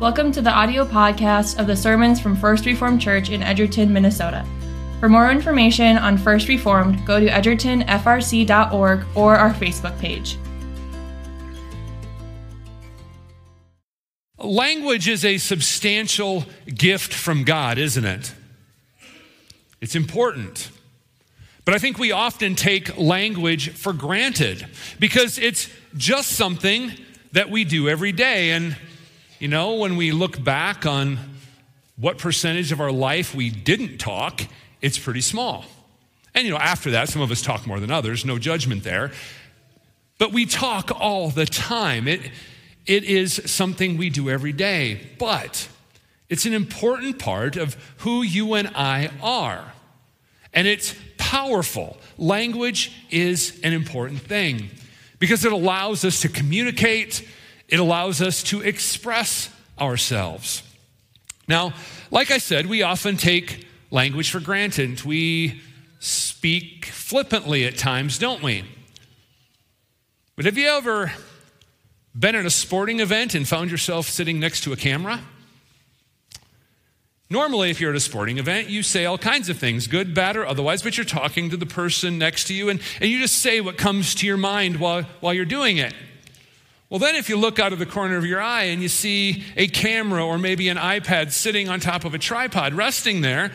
Welcome 0.00 0.30
to 0.30 0.40
the 0.40 0.52
audio 0.52 0.84
podcast 0.84 1.58
of 1.58 1.66
the 1.66 1.74
sermons 1.74 2.20
from 2.20 2.36
First 2.36 2.66
Reformed 2.66 3.00
Church 3.00 3.30
in 3.30 3.42
Edgerton, 3.42 3.92
Minnesota. 3.92 4.46
For 5.00 5.08
more 5.08 5.28
information 5.28 5.98
on 5.98 6.16
First 6.16 6.46
Reformed, 6.46 7.04
go 7.04 7.18
to 7.18 7.26
edgertonfrc.org 7.26 9.04
or 9.16 9.34
our 9.34 9.52
Facebook 9.52 9.98
page. 9.98 10.38
Language 14.38 15.08
is 15.08 15.24
a 15.24 15.36
substantial 15.36 16.44
gift 16.72 17.12
from 17.12 17.42
God, 17.42 17.76
isn't 17.76 18.04
it? 18.04 18.32
It's 19.80 19.96
important. 19.96 20.70
But 21.64 21.74
I 21.74 21.78
think 21.78 21.98
we 21.98 22.12
often 22.12 22.54
take 22.54 22.96
language 22.96 23.70
for 23.70 23.92
granted 23.92 24.64
because 25.00 25.40
it's 25.40 25.68
just 25.96 26.30
something 26.30 26.92
that 27.32 27.50
we 27.50 27.64
do 27.64 27.88
every 27.88 28.12
day. 28.12 28.52
And 28.52 28.76
you 29.38 29.48
know, 29.48 29.74
when 29.74 29.96
we 29.96 30.10
look 30.10 30.42
back 30.42 30.84
on 30.84 31.18
what 31.96 32.18
percentage 32.18 32.72
of 32.72 32.80
our 32.80 32.90
life 32.90 33.34
we 33.34 33.50
didn't 33.50 33.98
talk, 33.98 34.42
it's 34.80 34.98
pretty 34.98 35.20
small. 35.20 35.64
And, 36.34 36.46
you 36.46 36.52
know, 36.52 36.58
after 36.58 36.90
that, 36.92 37.08
some 37.08 37.22
of 37.22 37.30
us 37.30 37.42
talk 37.42 37.66
more 37.66 37.80
than 37.80 37.90
others, 37.90 38.24
no 38.24 38.38
judgment 38.38 38.84
there. 38.84 39.12
But 40.18 40.32
we 40.32 40.46
talk 40.46 40.90
all 41.00 41.30
the 41.30 41.46
time. 41.46 42.08
It, 42.08 42.20
it 42.86 43.04
is 43.04 43.40
something 43.46 43.96
we 43.96 44.10
do 44.10 44.28
every 44.28 44.52
day. 44.52 45.00
But 45.18 45.68
it's 46.28 46.44
an 46.44 46.52
important 46.52 47.18
part 47.18 47.56
of 47.56 47.76
who 47.98 48.22
you 48.22 48.54
and 48.54 48.68
I 48.74 49.10
are. 49.22 49.72
And 50.52 50.66
it's 50.66 50.94
powerful. 51.16 51.96
Language 52.16 52.92
is 53.10 53.60
an 53.62 53.72
important 53.72 54.20
thing 54.20 54.70
because 55.18 55.44
it 55.44 55.52
allows 55.52 56.04
us 56.04 56.22
to 56.22 56.28
communicate 56.28 57.26
it 57.68 57.78
allows 57.78 58.22
us 58.22 58.42
to 58.44 58.60
express 58.62 59.50
ourselves. 59.78 60.62
Now, 61.46 61.72
like 62.10 62.30
I 62.30 62.38
said, 62.38 62.66
we 62.66 62.82
often 62.82 63.16
take 63.16 63.66
language 63.90 64.30
for 64.30 64.40
granted. 64.40 65.02
We 65.02 65.60
speak 65.98 66.86
flippantly 66.86 67.64
at 67.64 67.76
times, 67.76 68.18
don't 68.18 68.42
we? 68.42 68.64
But 70.36 70.44
have 70.44 70.56
you 70.56 70.68
ever 70.68 71.12
been 72.18 72.34
at 72.34 72.46
a 72.46 72.50
sporting 72.50 73.00
event 73.00 73.34
and 73.34 73.46
found 73.46 73.70
yourself 73.70 74.08
sitting 74.08 74.38
next 74.38 74.62
to 74.62 74.72
a 74.72 74.76
camera? 74.76 75.20
Normally, 77.30 77.70
if 77.70 77.80
you're 77.80 77.90
at 77.90 77.96
a 77.96 78.00
sporting 78.00 78.38
event, 78.38 78.68
you 78.70 78.82
say 78.82 79.04
all 79.04 79.18
kinds 79.18 79.50
of 79.50 79.58
things, 79.58 79.86
good, 79.86 80.14
bad, 80.14 80.36
or 80.36 80.46
otherwise, 80.46 80.82
but 80.82 80.96
you're 80.96 81.04
talking 81.04 81.50
to 81.50 81.58
the 81.58 81.66
person 81.66 82.18
next 82.18 82.44
to 82.44 82.54
you 82.54 82.70
and, 82.70 82.80
and 83.00 83.10
you 83.10 83.20
just 83.20 83.38
say 83.38 83.60
what 83.60 83.76
comes 83.76 84.14
to 84.16 84.26
your 84.26 84.38
mind 84.38 84.80
while, 84.80 85.02
while 85.20 85.34
you're 85.34 85.44
doing 85.44 85.76
it. 85.76 85.92
Well, 86.90 86.98
then, 86.98 87.16
if 87.16 87.28
you 87.28 87.36
look 87.36 87.58
out 87.58 87.74
of 87.74 87.78
the 87.78 87.86
corner 87.86 88.16
of 88.16 88.24
your 88.24 88.40
eye 88.40 88.64
and 88.64 88.80
you 88.80 88.88
see 88.88 89.44
a 89.56 89.68
camera 89.68 90.24
or 90.24 90.38
maybe 90.38 90.70
an 90.70 90.78
iPad 90.78 91.32
sitting 91.32 91.68
on 91.68 91.80
top 91.80 92.06
of 92.06 92.14
a 92.14 92.18
tripod 92.18 92.72
resting 92.72 93.20
there, 93.20 93.52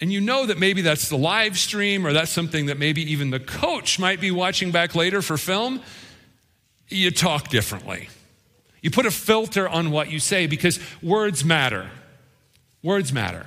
and 0.00 0.12
you 0.12 0.20
know 0.20 0.46
that 0.46 0.58
maybe 0.58 0.82
that's 0.82 1.08
the 1.08 1.16
live 1.16 1.56
stream 1.56 2.04
or 2.04 2.12
that's 2.12 2.32
something 2.32 2.66
that 2.66 2.78
maybe 2.78 3.12
even 3.12 3.30
the 3.30 3.38
coach 3.38 4.00
might 4.00 4.20
be 4.20 4.32
watching 4.32 4.72
back 4.72 4.96
later 4.96 5.22
for 5.22 5.38
film, 5.38 5.80
you 6.88 7.12
talk 7.12 7.46
differently. 7.48 8.08
You 8.80 8.90
put 8.90 9.06
a 9.06 9.12
filter 9.12 9.68
on 9.68 9.92
what 9.92 10.10
you 10.10 10.18
say 10.18 10.48
because 10.48 10.80
words 11.00 11.44
matter. 11.44 11.88
Words 12.82 13.12
matter. 13.12 13.46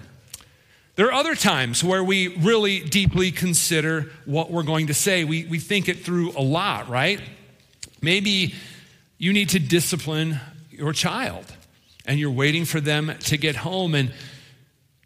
There 0.95 1.07
are 1.07 1.13
other 1.13 1.35
times 1.35 1.83
where 1.83 2.02
we 2.02 2.29
really 2.38 2.79
deeply 2.79 3.31
consider 3.33 4.09
what 4.23 4.50
we're 4.50 4.63
going 4.63 4.88
to 4.88 4.94
say. 4.94 5.25
We, 5.25 5.44
we 5.44 5.59
think 5.59 5.89
it 5.89 6.00
through 6.05 6.31
a 6.38 6.41
lot, 6.41 6.88
right? 6.88 7.19
Maybe 8.06 8.53
you 9.17 9.34
need 9.34 9.50
to 9.50 9.59
discipline 9.59 10.39
your 10.70 10.94
child 10.94 11.52
and 12.06 12.20
you're 12.20 12.30
waiting 12.30 12.64
for 12.64 12.80
them 12.80 13.12
to 13.22 13.36
get 13.36 13.56
home 13.56 13.95
and 13.95 14.14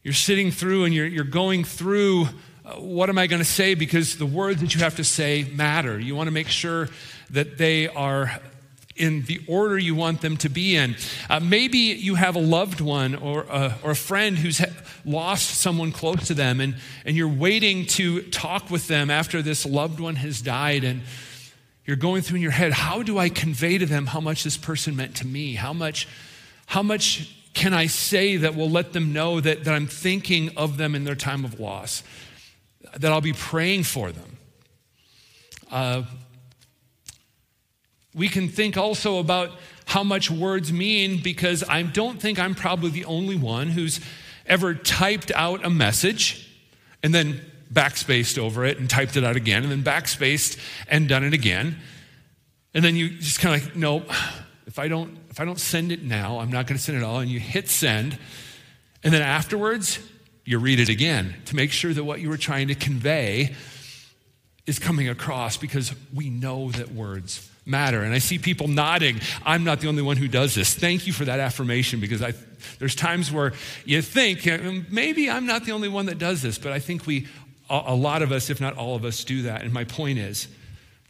you're 0.03 0.13
sitting 0.13 0.51
through 0.51 0.83
and 0.83 0.93
you're, 0.93 1.05
you're 1.05 1.23
going 1.23 1.63
through 1.63 2.27
uh, 2.65 2.73
what 2.73 3.07
am 3.07 3.17
I 3.17 3.27
going 3.27 3.41
to 3.41 3.49
say 3.49 3.73
because 3.73 4.17
the 4.17 4.25
words 4.25 4.59
that 4.59 4.75
you 4.75 4.81
have 4.81 4.97
to 4.97 5.05
say 5.05 5.47
matter. 5.55 5.97
You 5.97 6.13
want 6.13 6.27
to 6.27 6.31
make 6.31 6.49
sure 6.49 6.89
that 7.29 7.57
they 7.57 7.87
are 7.87 8.37
in 8.97 9.21
the 9.21 9.39
order 9.47 9.77
you 9.77 9.95
want 9.95 10.19
them 10.19 10.35
to 10.35 10.49
be 10.49 10.75
in. 10.75 10.97
Uh, 11.29 11.39
maybe 11.39 11.77
you 11.77 12.15
have 12.15 12.35
a 12.35 12.41
loved 12.41 12.81
one 12.81 13.15
or 13.15 13.45
a, 13.49 13.77
or 13.81 13.91
a 13.91 13.95
friend 13.95 14.37
who's 14.37 14.61
lost 15.05 15.51
someone 15.51 15.93
close 15.93 16.27
to 16.27 16.33
them, 16.33 16.59
and, 16.59 16.75
and 17.05 17.15
you're 17.15 17.29
waiting 17.29 17.85
to 17.85 18.23
talk 18.23 18.69
with 18.69 18.89
them 18.89 19.09
after 19.09 19.41
this 19.41 19.65
loved 19.65 20.01
one 20.01 20.17
has 20.17 20.41
died. 20.41 20.83
And 20.83 21.01
you're 21.89 21.95
going 21.95 22.21
through 22.21 22.35
in 22.35 22.43
your 22.43 22.51
head, 22.51 22.71
how 22.71 23.01
do 23.01 23.17
I 23.17 23.29
convey 23.29 23.79
to 23.79 23.85
them 23.87 24.05
how 24.05 24.19
much 24.19 24.43
this 24.43 24.57
person 24.57 24.95
meant 24.95 25.15
to 25.15 25.25
me? 25.25 25.55
How 25.55 25.73
much, 25.73 26.07
how 26.67 26.83
much 26.83 27.35
can 27.55 27.73
I 27.73 27.87
say 27.87 28.37
that 28.37 28.55
will 28.55 28.69
let 28.69 28.93
them 28.93 29.11
know 29.11 29.41
that, 29.41 29.63
that 29.63 29.73
I'm 29.73 29.87
thinking 29.87 30.55
of 30.55 30.77
them 30.77 30.93
in 30.93 31.03
their 31.03 31.15
time 31.15 31.43
of 31.43 31.59
loss? 31.59 32.03
That 32.95 33.11
I'll 33.11 33.21
be 33.21 33.33
praying 33.33 33.85
for 33.85 34.11
them. 34.11 34.37
Uh, 35.71 36.03
we 38.13 38.27
can 38.27 38.49
think 38.49 38.77
also 38.77 39.17
about 39.17 39.49
how 39.85 40.03
much 40.03 40.29
words 40.29 40.71
mean 40.71 41.23
because 41.23 41.63
I 41.67 41.81
don't 41.81 42.21
think 42.21 42.37
I'm 42.37 42.53
probably 42.53 42.91
the 42.91 43.05
only 43.05 43.35
one 43.35 43.69
who's 43.69 43.99
ever 44.45 44.75
typed 44.75 45.31
out 45.33 45.65
a 45.65 45.71
message 45.71 46.55
and 47.01 47.15
then 47.15 47.41
backspaced 47.71 48.37
over 48.37 48.65
it 48.65 48.79
and 48.79 48.89
typed 48.89 49.15
it 49.15 49.23
out 49.23 49.35
again, 49.35 49.63
and 49.63 49.71
then 49.71 49.83
backspaced 49.83 50.59
and 50.87 51.07
done 51.07 51.23
it 51.23 51.33
again. 51.33 51.77
And 52.73 52.83
then 52.83 52.95
you 52.95 53.09
just 53.09 53.39
kind 53.39 53.55
of 53.55 53.67
like, 53.67 53.75
nope, 53.75 54.09
if 54.67 54.77
I 54.77 54.87
don't, 54.87 55.17
if 55.29 55.39
I 55.39 55.45
don't 55.45 55.59
send 55.59 55.91
it 55.91 56.03
now, 56.03 56.39
I'm 56.39 56.51
not 56.51 56.67
going 56.67 56.77
to 56.77 56.83
send 56.83 56.97
it 56.97 57.03
all. 57.03 57.19
And 57.19 57.29
you 57.29 57.39
hit 57.39 57.67
send. 57.67 58.17
And 59.03 59.13
then 59.13 59.21
afterwards, 59.21 59.99
you 60.45 60.59
read 60.59 60.79
it 60.79 60.89
again 60.89 61.35
to 61.45 61.55
make 61.55 61.71
sure 61.71 61.93
that 61.93 62.03
what 62.03 62.19
you 62.19 62.29
were 62.29 62.37
trying 62.37 62.67
to 62.67 62.75
convey 62.75 63.55
is 64.65 64.77
coming 64.77 65.09
across 65.09 65.57
because 65.57 65.93
we 66.13 66.29
know 66.29 66.71
that 66.71 66.91
words 66.91 67.49
matter. 67.65 68.01
And 68.01 68.13
I 68.13 68.19
see 68.19 68.37
people 68.37 68.67
nodding. 68.67 69.19
I'm 69.45 69.63
not 69.63 69.79
the 69.79 69.87
only 69.87 70.01
one 70.01 70.17
who 70.17 70.27
does 70.27 70.55
this. 70.55 70.73
Thank 70.73 71.07
you 71.07 71.13
for 71.13 71.25
that 71.25 71.39
affirmation 71.39 71.99
because 71.99 72.21
I, 72.21 72.33
there's 72.77 72.95
times 72.95 73.31
where 73.31 73.53
you 73.85 74.01
think, 74.01 74.45
maybe 74.91 75.29
I'm 75.29 75.45
not 75.45 75.65
the 75.65 75.71
only 75.71 75.87
one 75.87 76.07
that 76.07 76.17
does 76.17 76.41
this, 76.41 76.57
but 76.57 76.71
I 76.71 76.79
think 76.79 77.05
we 77.05 77.27
a 77.69 77.95
lot 77.95 78.21
of 78.21 78.31
us, 78.31 78.49
if 78.49 78.59
not 78.59 78.77
all 78.77 78.95
of 78.95 79.05
us, 79.05 79.23
do 79.23 79.43
that. 79.43 79.61
And 79.61 79.71
my 79.71 79.83
point 79.83 80.19
is 80.19 80.47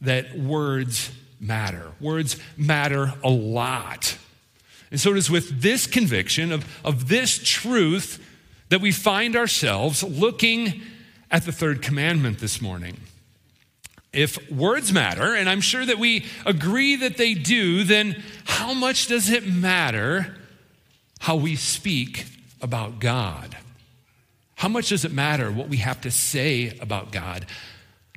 that 0.01 0.37
words 0.37 1.11
matter. 1.39 1.91
Words 1.99 2.37
matter 2.57 3.13
a 3.23 3.29
lot. 3.29 4.17
And 4.91 4.99
so 4.99 5.11
it 5.11 5.17
is 5.17 5.29
with 5.29 5.61
this 5.61 5.87
conviction 5.87 6.51
of, 6.51 6.65
of 6.83 7.07
this 7.07 7.39
truth 7.43 8.23
that 8.69 8.81
we 8.81 8.91
find 8.91 9.35
ourselves 9.35 10.03
looking 10.03 10.81
at 11.31 11.45
the 11.45 11.51
third 11.51 11.81
commandment 11.81 12.39
this 12.39 12.61
morning. 12.61 12.97
If 14.11 14.51
words 14.51 14.91
matter, 14.91 15.35
and 15.35 15.47
I'm 15.47 15.61
sure 15.61 15.85
that 15.85 15.99
we 15.99 16.25
agree 16.45 16.95
that 16.95 17.17
they 17.17 17.35
do, 17.35 17.83
then 17.83 18.23
how 18.45 18.73
much 18.73 19.07
does 19.07 19.29
it 19.29 19.47
matter 19.47 20.35
how 21.19 21.35
we 21.35 21.55
speak 21.55 22.25
about 22.61 22.99
God? 22.99 23.55
How 24.59 24.67
much 24.67 24.89
does 24.89 25.05
it 25.05 25.13
matter 25.13 25.49
what 25.49 25.69
we 25.69 25.77
have 25.77 26.01
to 26.01 26.11
say 26.11 26.77
about 26.81 27.13
God? 27.13 27.45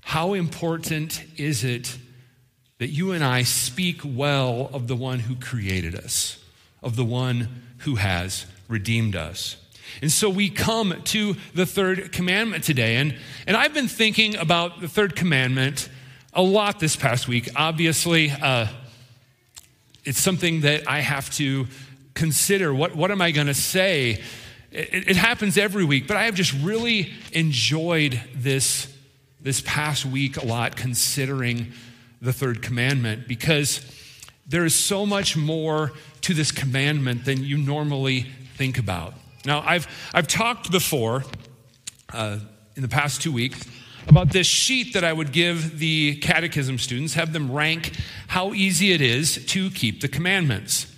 How 0.03 0.35
important 0.35 1.23
is 1.37 1.63
it 1.63 1.97
that 2.79 2.89
you 2.89 3.13
and 3.13 3.23
I 3.23 3.45
speak 3.45 4.01
well 4.05 4.69
of 4.73 4.89
the 4.89 4.97
one 4.97 5.21
who 5.21 5.37
created 5.37 5.95
us, 5.95 6.45
of 6.83 6.97
the 6.97 7.05
one 7.05 7.63
who 7.79 7.95
has 7.95 8.47
redeemed 8.67 9.15
us? 9.15 9.57
And 10.01 10.11
so 10.11 10.29
we 10.29 10.51
come 10.51 11.01
to 11.05 11.37
the 11.55 11.65
third 11.65 12.11
commandment 12.11 12.65
today. 12.65 12.97
And, 12.97 13.17
and 13.47 13.57
I've 13.57 13.73
been 13.73 13.87
thinking 13.87 14.35
about 14.35 14.81
the 14.81 14.89
third 14.89 15.15
commandment 15.15 15.89
a 16.33 16.43
lot 16.43 16.81
this 16.81 16.97
past 16.97 17.29
week. 17.29 17.51
Obviously, 17.55 18.33
uh, 18.33 18.67
it's 20.05 20.19
something 20.19 20.63
that 20.63 20.89
I 20.89 21.03
have 21.03 21.31
to 21.37 21.69
consider. 22.15 22.75
What, 22.75 22.97
what 22.97 23.13
am 23.13 23.23
I 23.23 23.31
going 23.31 23.47
to 23.47 23.55
say? 23.55 24.21
It, 24.73 25.11
it, 25.11 25.17
happens 25.17 25.59
every 25.59 25.85
week, 25.85 26.07
but 26.07 26.17
I 26.17 26.25
have 26.25 26.35
just 26.35 26.55
really 26.63 27.13
enjoyed 27.33 28.21
this, 28.35 28.91
this 29.39 29.63
past 29.67 30.07
week 30.07 30.39
a 30.39 30.47
lot 30.47 30.77
considering 30.77 31.73
the 32.23 32.33
third 32.33 32.63
commandment 32.63 33.29
because 33.29 33.85
there 34.47 34.65
is 34.65 34.75
so 34.75 35.05
much 35.05 35.37
more 35.37 35.93
to 36.23 36.33
this 36.33 36.51
commandment 36.51 37.27
than 37.27 37.45
you 37.45 37.59
normally 37.59 38.27
think 38.55 38.79
about. 38.79 39.13
Now, 39.45 39.61
I've, 39.61 39.87
I've 40.15 40.29
talked 40.29 40.71
before 40.71 41.25
uh, 42.13 42.39
in 42.75 42.83
the 42.83 42.89
past 42.89 43.21
two 43.21 43.33
weeks 43.33 43.67
about 44.09 44.31
this 44.31 44.47
sheet 44.47 44.95
that 44.95 45.05
I 45.05 45.13
would 45.13 45.33
give 45.33 45.79
the 45.79 46.17
catechism 46.17 46.79
students, 46.79 47.15
have 47.15 47.33
them 47.33 47.53
rank 47.53 47.93
how 48.29 48.55
easy 48.55 48.93
it 48.93 49.01
is 49.01 49.45
to 49.47 49.71
keep 49.71 50.01
the 50.01 50.09
commandments. 50.09 50.92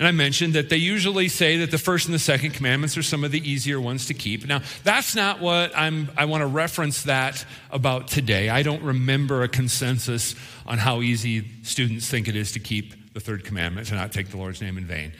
And 0.00 0.08
I 0.08 0.12
mentioned 0.12 0.54
that 0.54 0.70
they 0.70 0.78
usually 0.78 1.28
say 1.28 1.58
that 1.58 1.70
the 1.70 1.76
first 1.76 2.06
and 2.06 2.14
the 2.14 2.18
second 2.18 2.52
commandments 2.52 2.96
are 2.96 3.02
some 3.02 3.22
of 3.22 3.32
the 3.32 3.50
easier 3.50 3.78
ones 3.78 4.06
to 4.06 4.14
keep. 4.14 4.46
Now, 4.46 4.62
that's 4.82 5.14
not 5.14 5.40
what 5.40 5.76
I'm, 5.76 6.10
I 6.16 6.24
want 6.24 6.40
to 6.40 6.46
reference 6.46 7.02
that 7.02 7.44
about 7.70 8.08
today. 8.08 8.48
I 8.48 8.62
don't 8.62 8.82
remember 8.82 9.42
a 9.42 9.48
consensus 9.48 10.34
on 10.64 10.78
how 10.78 11.02
easy 11.02 11.44
students 11.64 12.08
think 12.08 12.28
it 12.28 12.34
is 12.34 12.52
to 12.52 12.60
keep 12.60 13.12
the 13.12 13.20
third 13.20 13.44
commandment 13.44 13.88
to 13.88 13.94
not 13.94 14.10
take 14.10 14.30
the 14.30 14.38
Lord's 14.38 14.62
name 14.62 14.78
in 14.78 14.86
vain. 14.86 15.12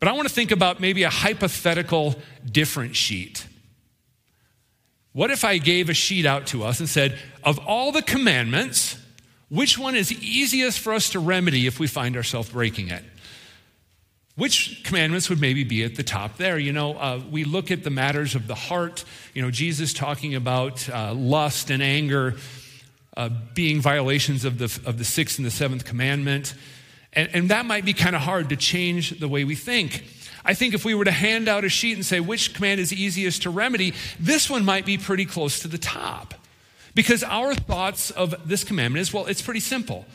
But 0.00 0.08
I 0.08 0.12
want 0.12 0.26
to 0.26 0.34
think 0.34 0.50
about 0.50 0.80
maybe 0.80 1.04
a 1.04 1.10
hypothetical 1.10 2.16
different 2.44 2.96
sheet. 2.96 3.46
What 5.12 5.30
if 5.30 5.44
I 5.44 5.58
gave 5.58 5.88
a 5.88 5.94
sheet 5.94 6.26
out 6.26 6.48
to 6.48 6.64
us 6.64 6.80
and 6.80 6.88
said, 6.88 7.16
of 7.44 7.60
all 7.60 7.92
the 7.92 8.02
commandments, 8.02 8.98
which 9.50 9.78
one 9.78 9.94
is 9.94 10.10
easiest 10.10 10.80
for 10.80 10.92
us 10.92 11.10
to 11.10 11.20
remedy 11.20 11.68
if 11.68 11.78
we 11.78 11.86
find 11.86 12.16
ourselves 12.16 12.48
breaking 12.48 12.88
it? 12.88 13.04
Which 14.40 14.84
commandments 14.84 15.28
would 15.28 15.38
maybe 15.38 15.64
be 15.64 15.84
at 15.84 15.96
the 15.96 16.02
top 16.02 16.38
there? 16.38 16.58
You 16.58 16.72
know, 16.72 16.94
uh, 16.94 17.20
we 17.30 17.44
look 17.44 17.70
at 17.70 17.84
the 17.84 17.90
matters 17.90 18.34
of 18.34 18.46
the 18.46 18.54
heart. 18.54 19.04
You 19.34 19.42
know, 19.42 19.50
Jesus 19.50 19.92
talking 19.92 20.34
about 20.34 20.88
uh, 20.88 21.12
lust 21.12 21.68
and 21.68 21.82
anger 21.82 22.36
uh, 23.18 23.28
being 23.52 23.82
violations 23.82 24.46
of 24.46 24.56
the, 24.56 24.64
of 24.88 24.96
the 24.96 25.04
sixth 25.04 25.38
and 25.38 25.44
the 25.44 25.50
seventh 25.50 25.84
commandment. 25.84 26.54
And, 27.12 27.28
and 27.34 27.50
that 27.50 27.66
might 27.66 27.84
be 27.84 27.92
kind 27.92 28.16
of 28.16 28.22
hard 28.22 28.48
to 28.48 28.56
change 28.56 29.20
the 29.20 29.28
way 29.28 29.44
we 29.44 29.56
think. 29.56 30.04
I 30.42 30.54
think 30.54 30.72
if 30.72 30.86
we 30.86 30.94
were 30.94 31.04
to 31.04 31.10
hand 31.10 31.46
out 31.46 31.66
a 31.66 31.68
sheet 31.68 31.96
and 31.96 32.06
say 32.06 32.18
which 32.18 32.54
command 32.54 32.80
is 32.80 32.94
easiest 32.94 33.42
to 33.42 33.50
remedy, 33.50 33.92
this 34.18 34.48
one 34.48 34.64
might 34.64 34.86
be 34.86 34.96
pretty 34.96 35.26
close 35.26 35.60
to 35.60 35.68
the 35.68 35.76
top. 35.76 36.32
Because 36.94 37.22
our 37.22 37.54
thoughts 37.54 38.10
of 38.10 38.48
this 38.48 38.64
commandment 38.64 39.02
is 39.02 39.12
well, 39.12 39.26
it's 39.26 39.42
pretty 39.42 39.60
simple. 39.60 40.06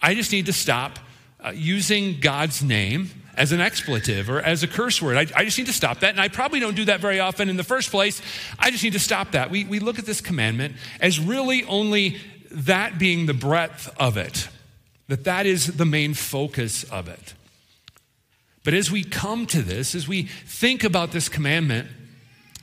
I 0.00 0.14
just 0.14 0.32
need 0.32 0.46
to 0.46 0.54
stop 0.54 0.98
uh, 1.44 1.52
using 1.54 2.18
God's 2.20 2.62
name 2.62 3.10
as 3.36 3.52
an 3.52 3.60
expletive 3.60 4.30
or 4.30 4.40
as 4.40 4.62
a 4.62 4.68
curse 4.68 5.00
word. 5.00 5.16
I, 5.16 5.40
I, 5.40 5.44
just 5.44 5.58
need 5.58 5.66
to 5.66 5.72
stop 5.72 6.00
that. 6.00 6.10
And 6.10 6.20
I 6.20 6.28
probably 6.28 6.60
don't 6.60 6.74
do 6.74 6.84
that 6.86 7.00
very 7.00 7.20
often 7.20 7.48
in 7.48 7.56
the 7.56 7.64
first 7.64 7.90
place. 7.90 8.22
I 8.58 8.70
just 8.70 8.84
need 8.84 8.92
to 8.92 8.98
stop 8.98 9.32
that. 9.32 9.50
We, 9.50 9.64
we 9.64 9.78
look 9.78 9.98
at 9.98 10.06
this 10.06 10.20
commandment 10.20 10.76
as 11.00 11.18
really 11.18 11.64
only 11.64 12.18
that 12.50 12.98
being 12.98 13.26
the 13.26 13.34
breadth 13.34 13.94
of 13.98 14.16
it, 14.16 14.48
that 15.08 15.24
that 15.24 15.46
is 15.46 15.76
the 15.76 15.84
main 15.84 16.14
focus 16.14 16.84
of 16.84 17.08
it. 17.08 17.34
But 18.62 18.74
as 18.74 18.90
we 18.90 19.04
come 19.04 19.46
to 19.46 19.62
this, 19.62 19.94
as 19.94 20.08
we 20.08 20.22
think 20.22 20.84
about 20.84 21.12
this 21.12 21.28
commandment, 21.28 21.88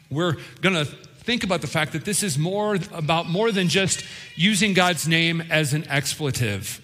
we're 0.09 0.37
going 0.61 0.75
to 0.75 0.85
think 0.85 1.43
about 1.43 1.61
the 1.61 1.67
fact 1.67 1.93
that 1.93 2.05
this 2.05 2.23
is 2.23 2.37
more 2.37 2.77
about 2.91 3.29
more 3.29 3.51
than 3.51 3.67
just 3.67 4.03
using 4.35 4.73
God's 4.73 5.07
name 5.07 5.41
as 5.49 5.73
an 5.73 5.87
expletive. 5.87 6.81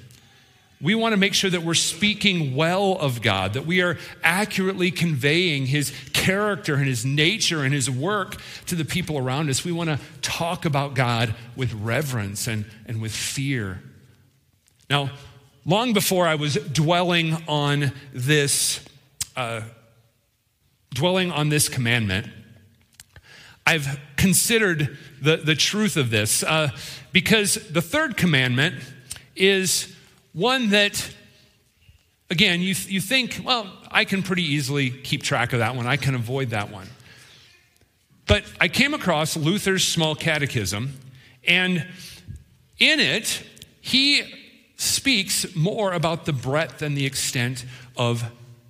We 0.79 0.93
want 0.93 1.13
to 1.13 1.17
make 1.17 1.33
sure 1.33 1.49
that 1.49 1.63
we're 1.63 1.73
speaking 1.73 2.55
well 2.55 2.93
of 2.93 3.23
God, 3.23 3.53
that 3.53 3.65
we 3.65 3.81
are 3.81 3.97
accurately 4.23 4.91
conveying 4.91 5.65
his 5.65 5.91
character 6.13 6.75
and 6.75 6.85
his 6.85 7.03
nature 7.03 7.63
and 7.63 7.73
his 7.73 7.89
work 7.89 8.35
to 8.67 8.75
the 8.75 8.85
people 8.85 9.17
around 9.17 9.49
us. 9.49 9.65
We 9.65 9.71
want 9.71 9.89
to 9.89 9.99
talk 10.21 10.65
about 10.65 10.93
God 10.93 11.33
with 11.55 11.73
reverence 11.73 12.47
and, 12.47 12.65
and 12.85 13.01
with 13.01 13.11
fear. 13.11 13.81
Now, 14.87 15.09
long 15.65 15.93
before 15.93 16.27
I 16.27 16.35
was 16.35 16.55
dwelling 16.55 17.35
on 17.47 17.91
this, 18.13 18.85
uh, 19.35 19.61
dwelling 20.93 21.31
on 21.31 21.49
this 21.49 21.69
commandment, 21.69 22.27
I've 23.65 23.99
considered 24.15 24.95
the, 25.21 25.37
the 25.37 25.55
truth 25.55 25.97
of 25.97 26.11
this 26.11 26.43
uh, 26.43 26.69
because 27.11 27.55
the 27.69 27.81
third 27.81 28.15
commandment 28.15 28.75
is 29.35 29.93
one 30.37 30.69
that, 30.69 31.09
again, 32.29 32.61
you, 32.61 32.75
you 32.87 33.01
think, 33.01 33.41
well, 33.43 33.67
I 33.89 34.05
can 34.05 34.21
pretty 34.21 34.43
easily 34.43 34.91
keep 34.91 35.23
track 35.23 35.51
of 35.51 35.59
that 35.59 35.75
one, 35.75 35.87
I 35.87 35.97
can 35.97 36.13
avoid 36.13 36.51
that 36.51 36.71
one. 36.71 36.87
But 38.27 38.43
I 38.61 38.67
came 38.67 38.93
across 38.93 39.35
Luther's 39.35 39.83
Small 39.83 40.13
Catechism, 40.13 40.93
and 41.47 41.87
in 42.77 42.99
it, 42.99 43.43
he 43.81 44.61
speaks 44.75 45.55
more 45.55 45.93
about 45.93 46.25
the 46.25 46.33
breadth 46.33 46.83
and 46.83 46.95
the 46.95 47.07
extent 47.07 47.65
of, 47.95 48.23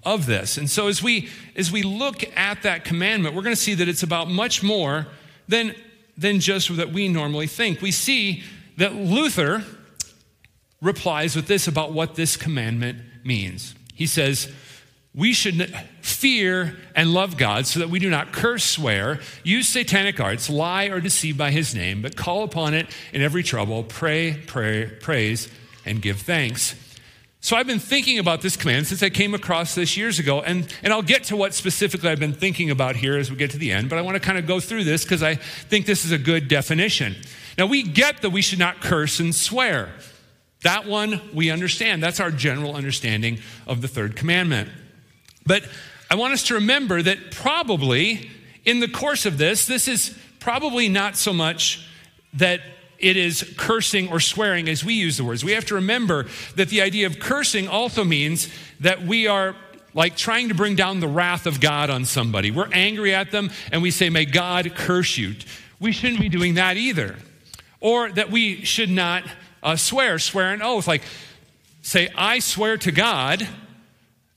of 0.06 0.26
this. 0.26 0.58
And 0.58 0.70
so 0.70 0.88
as 0.88 1.04
we 1.04 1.28
as 1.58 1.70
we 1.70 1.84
look 1.84 2.24
at 2.38 2.64
that 2.64 2.86
commandment, 2.86 3.36
we're 3.36 3.42
going 3.42 3.56
to 3.56 3.62
see 3.62 3.74
that 3.74 3.90
it's 3.90 4.04
about 4.04 4.30
much 4.30 4.64
more 4.64 5.08
than, 5.50 5.76
than 6.16 6.40
just 6.40 6.74
that 6.78 6.94
we 6.94 7.10
normally 7.10 7.48
think. 7.48 7.82
We 7.82 7.92
see 7.92 8.44
that 8.78 8.94
Luther 8.94 9.66
replies 10.82 11.36
with 11.36 11.48
this 11.48 11.68
about 11.68 11.92
what 11.92 12.16
this 12.16 12.38
commandment 12.38 13.00
means. 13.24 13.76
He 13.94 14.06
says, 14.06 14.52
we 15.16 15.34
should 15.34 15.74
fear 16.02 16.78
and 16.96 17.12
love 17.12 17.38
God 17.38 17.66
so 17.66 17.80
that 17.80 17.90
we 17.90 17.98
do 17.98 18.10
not 18.10 18.32
curse, 18.32 18.64
swear, 18.64 19.20
use 19.44 19.68
satanic 19.68 20.20
arts, 20.20 20.48
lie, 20.48 20.86
or 20.86 21.00
deceive 21.00 21.36
by 21.38 21.50
his 21.50 21.74
name, 21.74 22.04
but 22.04 22.16
call 22.16 22.44
upon 22.44 22.76
it 22.76 22.86
in 23.12 23.24
every 23.24 23.42
trouble, 23.42 23.84
pray, 23.84 24.40
pray, 24.46 24.86
praise, 25.02 25.50
and 25.86 26.04
give 26.04 26.20
thanks. 26.20 26.76
So 27.40 27.56
I've 27.56 27.66
been 27.66 27.80
thinking 27.80 28.20
about 28.20 28.42
this 28.42 28.56
command 28.56 28.88
since 28.88 29.02
I 29.02 29.10
came 29.10 29.34
across 29.34 29.74
this 29.74 29.98
years 29.98 30.20
ago, 30.20 30.42
and, 30.42 30.72
and 30.84 30.94
I'll 30.94 31.02
get 31.02 31.24
to 31.26 31.36
what 31.36 31.56
specifically 31.56 32.10
I've 32.10 32.20
been 32.20 32.34
thinking 32.34 32.70
about 32.70 32.96
here 32.96 33.18
as 33.18 33.32
we 33.32 33.38
get 33.38 33.52
to 33.52 33.58
the 33.58 33.72
end, 33.72 33.90
but 33.90 33.98
I 33.98 34.02
want 34.02 34.16
to 34.16 34.20
kind 34.20 34.38
of 34.38 34.46
go 34.46 34.60
through 34.60 34.84
this 34.84 35.04
because 35.04 35.24
I 35.24 35.36
think 35.36 35.88
this 35.88 36.06
is 36.06 36.12
a 36.12 36.18
good 36.20 36.48
definition. 36.48 37.16
Now, 37.58 37.66
we 37.66 37.82
get 37.82 38.22
that 38.22 38.30
we 38.30 38.44
should 38.44 38.60
not 38.60 38.82
curse 38.82 39.20
and 39.20 39.34
swear. 39.34 39.94
That 40.68 40.86
one 40.86 41.22
we 41.34 41.50
understand. 41.50 42.04
That's 42.04 42.20
our 42.20 42.30
general 42.30 42.76
understanding 42.76 43.40
of 43.68 43.82
the 43.82 43.88
third 43.88 44.18
commandment. 44.18 44.70
But 45.46 45.64
I 46.12 46.16
want 46.16 46.34
us 46.34 46.44
to 46.48 46.56
remember 46.56 47.02
that 47.02 47.32
probably 47.32 48.30
in 48.66 48.82
the 48.82 48.90
course 48.90 49.26
of 49.26 49.38
this, 49.38 49.66
this 49.66 49.88
is 49.88 50.14
probably 50.42 50.90
not 50.90 51.16
so 51.16 51.32
much 51.32 51.88
that 52.34 52.60
it 53.00 53.16
is 53.16 53.54
cursing 53.56 54.10
or 54.10 54.20
swearing 54.20 54.68
as 54.68 54.84
we 54.84 54.96
use 54.96 55.16
the 55.16 55.24
words. 55.24 55.42
We 55.42 55.54
have 55.54 55.64
to 55.68 55.76
remember 55.76 56.26
that 56.58 56.68
the 56.68 56.82
idea 56.82 57.08
of 57.08 57.18
cursing 57.18 57.70
also 57.70 58.04
means 58.04 58.50
that 58.82 59.04
we 59.04 59.26
are 59.26 59.56
like 59.94 60.18
trying 60.18 60.50
to 60.50 60.54
bring 60.54 60.76
down 60.76 61.00
the 61.00 61.08
wrath 61.08 61.46
of 61.46 61.62
God 61.62 61.90
on 61.90 62.04
somebody. 62.04 62.52
We're 62.52 62.68
angry 62.74 63.16
at 63.16 63.32
them 63.32 63.52
and 63.72 63.82
we 63.82 63.92
say, 63.92 64.10
May 64.10 64.26
God 64.26 64.76
curse 64.76 65.18
you. 65.18 65.36
We 65.80 65.94
shouldn't 65.94 66.20
be 66.20 66.28
doing 66.28 66.56
that 66.56 66.76
either. 66.76 67.16
Or 67.80 68.10
that 68.10 68.32
we 68.32 68.66
should 68.66 68.90
not 68.90 69.24
uh, 69.64 69.76
swear, 69.76 70.20
swear 70.20 70.54
an 70.54 70.62
oath, 70.62 70.88
like 70.88 71.04
say, 71.82 72.10
I 72.16 72.40
swear 72.40 72.78
to 72.78 72.92
God, 72.92 73.48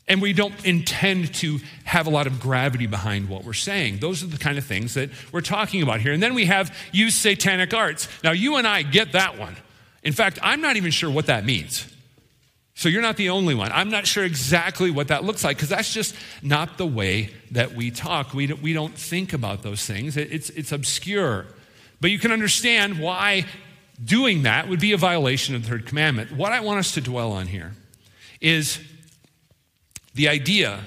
and 0.07 0.21
we 0.21 0.33
don't 0.33 0.65
intend 0.65 1.35
to 1.35 1.61
have 1.85 2.07
a 2.07 2.11
lot 2.11 2.27
of 2.27 2.41
gravity 2.41 2.87
behind 2.87 3.29
what 3.29 3.45
we're 3.45 3.53
saying. 3.53 3.99
Those 3.99 4.23
are 4.23 4.27
the 4.27 4.39
kind 4.39 4.59
of 4.59 4.65
things 4.65 4.95
that 4.95 5.11
we're 5.33 5.41
talking 5.41 5.83
about 5.83 6.01
here. 6.01 6.13
And 6.13 6.23
then 6.23 6.35
we 6.35 6.47
have 6.47 6.77
use 6.93 7.15
satanic 7.15 7.73
arts. 7.73 8.09
Now, 8.25 8.33
you 8.33 8.57
and 8.57 8.67
I 8.67 8.83
get 8.83 9.13
that 9.13 9.39
one. 9.39 9.57
In 10.03 10.13
fact, 10.13 10.39
I'm 10.43 10.61
not 10.61 10.77
even 10.77 10.91
sure 10.91 11.11
what 11.11 11.27
that 11.27 11.45
means. 11.45 11.87
So 12.75 12.89
you're 12.89 13.03
not 13.03 13.19
the 13.19 13.29
only 13.31 13.55
one. 13.55 13.71
I'm 13.73 13.91
not 13.91 14.07
sure 14.07 14.25
exactly 14.25 14.91
what 14.91 15.09
that 15.09 15.23
looks 15.23 15.45
like 15.45 15.57
because 15.57 15.69
that's 15.69 15.93
just 15.93 16.15
not 16.43 16.79
the 16.79 16.87
way 16.87 17.31
that 17.51 17.75
we 17.75 17.91
talk. 17.91 18.33
We 18.33 18.47
don't, 18.47 18.63
we 18.63 18.73
don't 18.73 18.95
think 18.95 19.33
about 19.33 19.63
those 19.63 19.85
things, 19.85 20.17
it's, 20.17 20.51
it's 20.51 20.73
obscure. 20.73 21.47
But 22.01 22.11
you 22.11 22.19
can 22.19 22.33
understand 22.33 22.99
why 22.99 23.45
doing 24.03 24.45
that 24.45 24.69
would 24.69 24.81
be 24.81 24.93
a 24.93 24.97
violation 24.97 25.55
of 25.55 25.63
the 25.63 25.69
third 25.69 25.87
commandment. 25.87 26.33
What 26.33 26.53
I 26.53 26.61
want 26.61 26.79
us 26.79 26.93
to 26.93 27.01
dwell 27.01 27.33
on 27.33 27.47
here 27.47 27.73
is 28.41 28.79
the 30.15 30.29
idea 30.29 30.81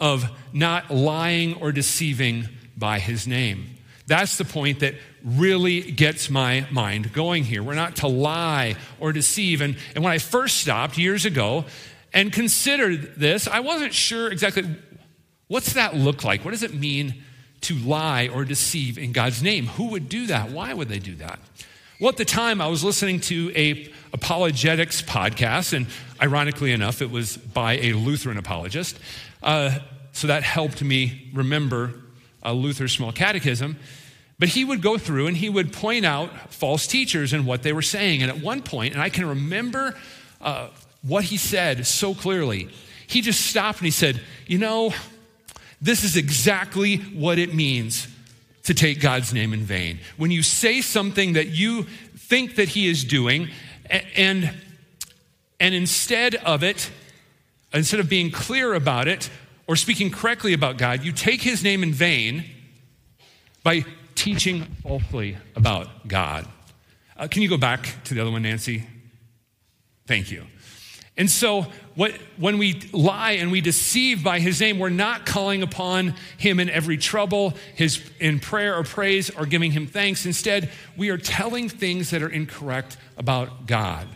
of 0.00 0.24
not 0.52 0.90
lying 0.90 1.54
or 1.54 1.72
deceiving 1.72 2.48
by 2.76 2.98
his 2.98 3.26
name. 3.26 3.76
That's 4.06 4.38
the 4.38 4.44
point 4.44 4.80
that 4.80 4.94
really 5.24 5.80
gets 5.90 6.30
my 6.30 6.66
mind 6.70 7.12
going 7.12 7.44
here. 7.44 7.62
We're 7.62 7.74
not 7.74 7.96
to 7.96 8.06
lie 8.06 8.76
or 9.00 9.12
deceive. 9.12 9.60
And, 9.60 9.76
and 9.94 10.04
when 10.04 10.12
I 10.12 10.18
first 10.18 10.58
stopped 10.58 10.96
years 10.96 11.24
ago 11.24 11.64
and 12.12 12.32
considered 12.32 13.16
this, 13.16 13.48
I 13.48 13.60
wasn't 13.60 13.92
sure 13.92 14.30
exactly 14.30 14.64
what's 15.48 15.72
that 15.72 15.96
look 15.96 16.22
like? 16.22 16.44
What 16.44 16.52
does 16.52 16.62
it 16.62 16.74
mean 16.74 17.22
to 17.62 17.74
lie 17.74 18.28
or 18.28 18.44
deceive 18.44 18.96
in 18.96 19.12
God's 19.12 19.42
name? 19.42 19.66
Who 19.66 19.88
would 19.88 20.08
do 20.08 20.28
that? 20.28 20.50
Why 20.50 20.72
would 20.72 20.88
they 20.88 21.00
do 21.00 21.16
that? 21.16 21.40
Well, 21.98 22.10
at 22.10 22.18
the 22.18 22.26
time, 22.26 22.60
I 22.60 22.66
was 22.66 22.84
listening 22.84 23.20
to 23.20 23.50
a 23.56 23.90
apologetics 24.12 25.00
podcast, 25.00 25.72
and 25.72 25.86
ironically 26.20 26.72
enough, 26.72 27.00
it 27.00 27.10
was 27.10 27.38
by 27.38 27.78
a 27.78 27.94
Lutheran 27.94 28.36
apologist. 28.36 28.98
Uh, 29.42 29.78
so 30.12 30.26
that 30.26 30.42
helped 30.42 30.82
me 30.82 31.30
remember 31.32 31.94
uh, 32.44 32.52
Luther's 32.52 32.92
small 32.92 33.12
catechism. 33.12 33.78
But 34.38 34.50
he 34.50 34.62
would 34.62 34.82
go 34.82 34.98
through 34.98 35.28
and 35.28 35.36
he 35.38 35.48
would 35.48 35.72
point 35.72 36.04
out 36.04 36.52
false 36.52 36.86
teachers 36.86 37.32
and 37.32 37.46
what 37.46 37.62
they 37.62 37.72
were 37.72 37.80
saying. 37.80 38.20
And 38.20 38.30
at 38.30 38.40
one 38.40 38.60
point, 38.60 38.92
and 38.92 39.02
I 39.02 39.08
can 39.08 39.26
remember 39.26 39.96
uh, 40.42 40.68
what 41.00 41.24
he 41.24 41.38
said 41.38 41.86
so 41.86 42.14
clearly, 42.14 42.68
he 43.06 43.22
just 43.22 43.46
stopped 43.46 43.78
and 43.78 43.86
he 43.86 43.90
said, 43.90 44.20
You 44.46 44.58
know, 44.58 44.92
this 45.80 46.04
is 46.04 46.14
exactly 46.14 46.98
what 46.98 47.38
it 47.38 47.54
means 47.54 48.06
to 48.66 48.74
take 48.74 49.00
God's 49.00 49.32
name 49.32 49.52
in 49.52 49.60
vain. 49.60 50.00
When 50.16 50.30
you 50.30 50.42
say 50.42 50.80
something 50.80 51.32
that 51.34 51.48
you 51.48 51.84
think 52.16 52.56
that 52.56 52.68
he 52.68 52.88
is 52.88 53.04
doing, 53.04 53.48
and, 54.16 54.52
and 55.60 55.74
instead 55.74 56.34
of 56.36 56.62
it, 56.62 56.90
instead 57.72 58.00
of 58.00 58.08
being 58.08 58.30
clear 58.30 58.74
about 58.74 59.06
it 59.06 59.30
or 59.68 59.76
speaking 59.76 60.10
correctly 60.10 60.52
about 60.52 60.78
God, 60.78 61.04
you 61.04 61.12
take 61.12 61.42
his 61.42 61.62
name 61.62 61.82
in 61.82 61.92
vain 61.92 62.44
by 63.62 63.84
teaching 64.16 64.64
falsely 64.82 65.36
about 65.54 66.08
God. 66.08 66.46
Uh, 67.16 67.28
can 67.28 67.42
you 67.42 67.48
go 67.48 67.56
back 67.56 68.02
to 68.04 68.14
the 68.14 68.20
other 68.20 68.30
one, 68.30 68.42
Nancy? 68.42 68.84
Thank 70.06 70.30
you. 70.30 70.44
And 71.16 71.30
so, 71.30 71.66
what, 71.94 72.12
when 72.36 72.58
we 72.58 72.80
lie 72.92 73.32
and 73.32 73.50
we 73.50 73.62
deceive 73.62 74.22
by 74.22 74.38
his 74.38 74.60
name, 74.60 74.78
we're 74.78 74.90
not 74.90 75.24
calling 75.24 75.62
upon 75.62 76.14
him 76.36 76.60
in 76.60 76.68
every 76.68 76.98
trouble, 76.98 77.54
his, 77.74 78.02
in 78.20 78.38
prayer 78.38 78.76
or 78.76 78.84
praise, 78.84 79.30
or 79.30 79.46
giving 79.46 79.72
him 79.72 79.86
thanks. 79.86 80.26
Instead, 80.26 80.70
we 80.96 81.08
are 81.08 81.16
telling 81.16 81.70
things 81.70 82.10
that 82.10 82.22
are 82.22 82.28
incorrect 82.28 82.98
about 83.16 83.66
God. 83.66 84.08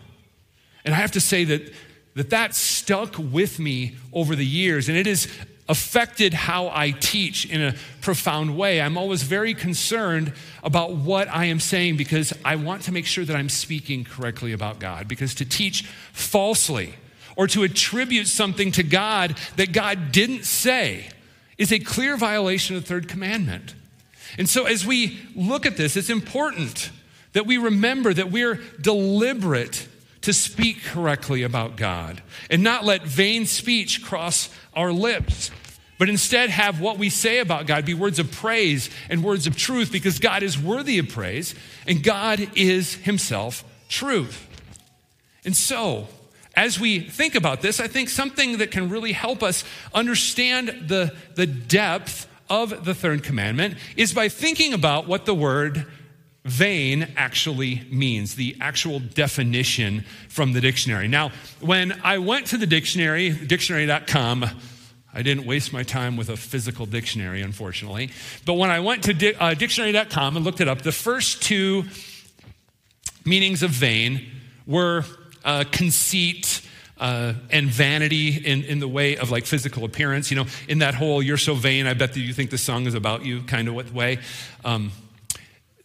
And 0.85 0.95
I 0.95 0.99
have 0.99 1.13
to 1.13 1.21
say 1.21 1.45
that 1.45 1.73
that, 2.15 2.31
that 2.31 2.55
stuck 2.55 3.17
with 3.19 3.59
me 3.59 3.97
over 4.13 4.35
the 4.35 4.45
years, 4.45 4.89
and 4.89 4.99
it 4.99 5.07
has 5.07 5.29
affected 5.71 6.35
how 6.35 6.69
I 6.69 6.91
teach 6.91 7.47
in 7.47 7.63
a 7.63 7.75
profound 8.01 8.59
way. 8.59 8.81
I'm 8.81 8.99
always 8.99 9.23
very 9.23 9.55
concerned 9.55 10.33
about 10.65 10.97
what 10.97 11.29
I 11.29 11.45
am 11.45 11.61
saying 11.61 11.97
because 11.97 12.35
I 12.45 12.57
want 12.57 12.83
to 12.83 12.93
make 12.93 13.07
sure 13.07 13.25
that 13.25 13.37
I'm 13.37 13.49
speaking 13.49 14.03
correctly 14.03 14.53
about 14.53 14.81
God. 14.81 15.07
Because 15.07 15.33
to 15.37 15.45
teach 15.45 15.85
falsely 16.13 16.95
or 17.37 17.47
to 17.47 17.63
attribute 17.63 18.27
something 18.27 18.73
to 18.73 18.83
God 18.83 19.39
that 19.55 19.73
God 19.73 20.11
didn't 20.11 20.45
say 20.45 21.09
is 21.57 21.73
a 21.73 21.79
clear 21.79 22.17
violation 22.17 22.75
of 22.75 22.83
the 22.83 22.89
third 22.89 23.07
commandment. 23.07 23.75
And 24.39 24.49
so, 24.49 24.65
as 24.65 24.85
we 24.85 25.21
look 25.37 25.67
at 25.67 25.77
this, 25.77 25.97
it's 25.97 26.11
important 26.11 26.91
that 27.33 27.47
we 27.47 27.59
remember 27.59 28.13
that 28.13 28.33
we're 28.33 28.61
deliberate 28.81 29.87
to 30.23 30.33
speak 30.33 30.83
correctly 30.85 31.43
about 31.43 31.77
God 31.77 32.23
and 32.51 32.63
not 32.63 32.85
let 32.85 33.03
vain 33.03 33.47
speech 33.47 34.05
cross 34.05 34.51
our 34.75 34.93
lips 34.93 35.51
but 36.01 36.09
instead 36.09 36.49
have 36.49 36.81
what 36.81 36.97
we 36.97 37.11
say 37.11 37.41
about 37.41 37.67
God 37.67 37.85
be 37.85 37.93
words 37.93 38.19
of 38.19 38.33
praise 38.33 38.89
and 39.11 39.23
words 39.23 39.47
of 39.47 39.55
truth 39.55 39.93
because 39.93 40.19
God 40.19 40.43
is 40.43 40.59
worthy 40.59 40.99
of 40.99 41.11
praise 41.11 41.55
and 41.87 42.03
God 42.03 42.51
is 42.57 42.95
Himself 42.95 43.63
truth. 43.91 44.49
And 45.45 45.55
so, 45.55 46.09
as 46.57 46.81
we 46.81 47.01
think 47.01 47.35
about 47.35 47.61
this, 47.61 47.81
I 47.81 47.87
think 47.87 48.09
something 48.09 48.57
that 48.59 48.71
can 48.71 48.89
really 48.89 49.13
help 49.13 49.43
us 49.43 49.63
understand 49.93 50.89
the, 50.89 51.15
the 51.35 51.47
depth 51.47 52.27
of 52.49 52.87
the 52.87 52.95
third 52.95 53.23
commandment 53.23 53.77
is 53.95 54.15
by 54.15 54.31
thinking 54.31 54.73
about 54.73 55.07
what 55.07 55.27
the 55.27 55.35
word 55.35 55.85
vain 56.47 57.09
actually 57.15 57.83
means, 57.91 58.37
the 58.37 58.57
actual 58.59 59.01
definition 59.01 60.07
from 60.31 60.55
the 60.55 60.63
dictionary. 60.63 61.09
Now, 61.09 61.31
when 61.61 62.01
I 62.03 62.17
went 62.17 62.47
to 62.47 62.57
the 62.57 62.67
dictionary, 62.67 63.29
dictionary.com, 63.29 64.47
I 65.13 65.23
didn't 65.23 65.45
waste 65.45 65.73
my 65.73 65.83
time 65.83 66.17
with 66.17 66.29
a 66.29 66.37
physical 66.37 66.87
dictionary, 66.87 67.43
unfortunately. 67.43 68.11
But 68.45 68.55
when 68.55 68.71
I 68.71 68.81
went 68.81 69.05
to 69.05 69.15
di- 69.15 69.35
uh, 69.35 69.55
dictionary.com 69.55 70.37
and 70.37 70.45
looked 70.45 70.61
it 70.61 70.69
up, 70.69 70.83
the 70.83 70.93
first 70.93 71.43
two 71.43 71.85
meanings 73.25 73.63
of 73.63 73.71
vain 73.71 74.25
were 74.67 75.05
uh, 75.45 75.65
conceit 75.73 76.63
uh, 76.99 77.33
and 77.51 77.69
vanity 77.69 78.29
in, 78.29 78.63
in 78.65 78.79
the 78.79 78.87
way 78.87 79.17
of 79.17 79.31
like 79.31 79.47
physical 79.47 79.85
appearance. 79.85 80.31
You 80.31 80.37
know, 80.37 80.47
in 80.69 80.79
that 80.79 80.95
whole 80.95 81.23
"you're 81.23 81.37
so 81.39 81.55
vain," 81.55 81.87
I 81.87 81.95
bet 81.95 82.13
that 82.13 82.21
you 82.21 82.33
think 82.33 82.51
the 82.51 82.59
song 82.59 82.87
is 82.87 82.95
about 82.95 83.25
you 83.25 83.43
kind 83.43 83.69
of 83.69 83.95
way. 83.95 84.19
Um, 84.65 84.93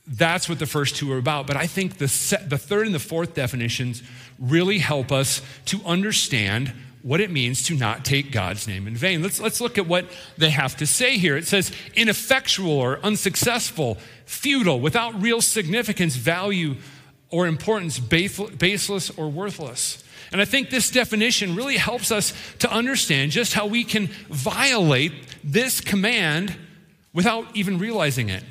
that's 0.08 0.48
what 0.48 0.60
the 0.60 0.68
first 0.68 0.98
two 0.98 1.12
are 1.14 1.18
about. 1.18 1.48
But 1.48 1.56
I 1.56 1.66
think 1.66 1.98
the, 1.98 2.06
the 2.48 2.58
third 2.58 2.86
and 2.86 2.94
the 2.94 3.00
fourth 3.00 3.34
definitions 3.34 4.04
really 4.40 4.78
help 4.78 5.12
us 5.12 5.42
to 5.66 5.82
understand 5.84 6.74
what 7.06 7.22
it 7.22 7.30
means 7.30 7.62
to 7.62 7.76
not 7.76 8.04
take 8.04 8.32
God's 8.32 8.68
name 8.68 8.88
in 8.88 8.96
vain. 8.96 9.22
Let's, 9.22 9.40
let's 9.40 9.62
look 9.62 9.78
at 9.78 9.86
what 9.86 10.08
they 10.40 10.50
have 10.50 10.76
to 10.78 10.88
say 10.88 11.20
here. 11.20 11.38
It 11.38 11.46
says 11.46 11.72
ineffectual 11.94 12.72
or 12.72 12.98
unsuccessful, 13.04 14.00
futile, 14.26 14.80
without 14.80 15.22
real 15.22 15.40
significance, 15.40 16.16
value, 16.16 16.78
or 17.30 17.46
importance, 17.46 18.00
baseless 18.00 19.12
or 19.12 19.30
worthless. 19.30 20.04
And 20.32 20.42
I 20.42 20.46
think 20.46 20.72
this 20.72 20.90
definition 20.90 21.56
really 21.56 21.78
helps 21.78 22.12
us 22.12 22.34
to 22.58 22.72
understand 22.72 23.30
just 23.30 23.54
how 23.54 23.68
we 23.68 23.84
can 23.84 24.08
violate 24.30 25.12
this 25.44 25.82
command 25.82 26.58
without 27.14 27.46
even 27.56 27.78
realizing 27.78 28.30
it. 28.30 28.44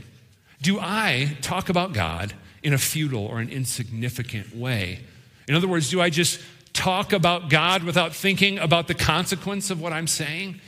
Do 0.62 0.78
I 0.80 1.36
talk 1.42 1.70
about 1.70 1.92
God 1.92 2.34
in 2.62 2.72
a 2.72 2.78
futile 2.78 3.26
or 3.26 3.40
an 3.40 3.48
insignificant 3.48 4.54
way? 4.54 5.00
In 5.48 5.56
other 5.56 5.66
words, 5.66 5.90
do 5.90 6.00
I 6.00 6.08
just 6.08 6.40
talk 6.74 7.14
about 7.14 7.48
God 7.48 7.82
without 7.84 8.14
thinking 8.14 8.58
about 8.58 8.88
the 8.88 8.94
consequence 8.94 9.70
of 9.70 9.80
what 9.80 9.94
I'm 9.94 10.06
saying? 10.06 10.60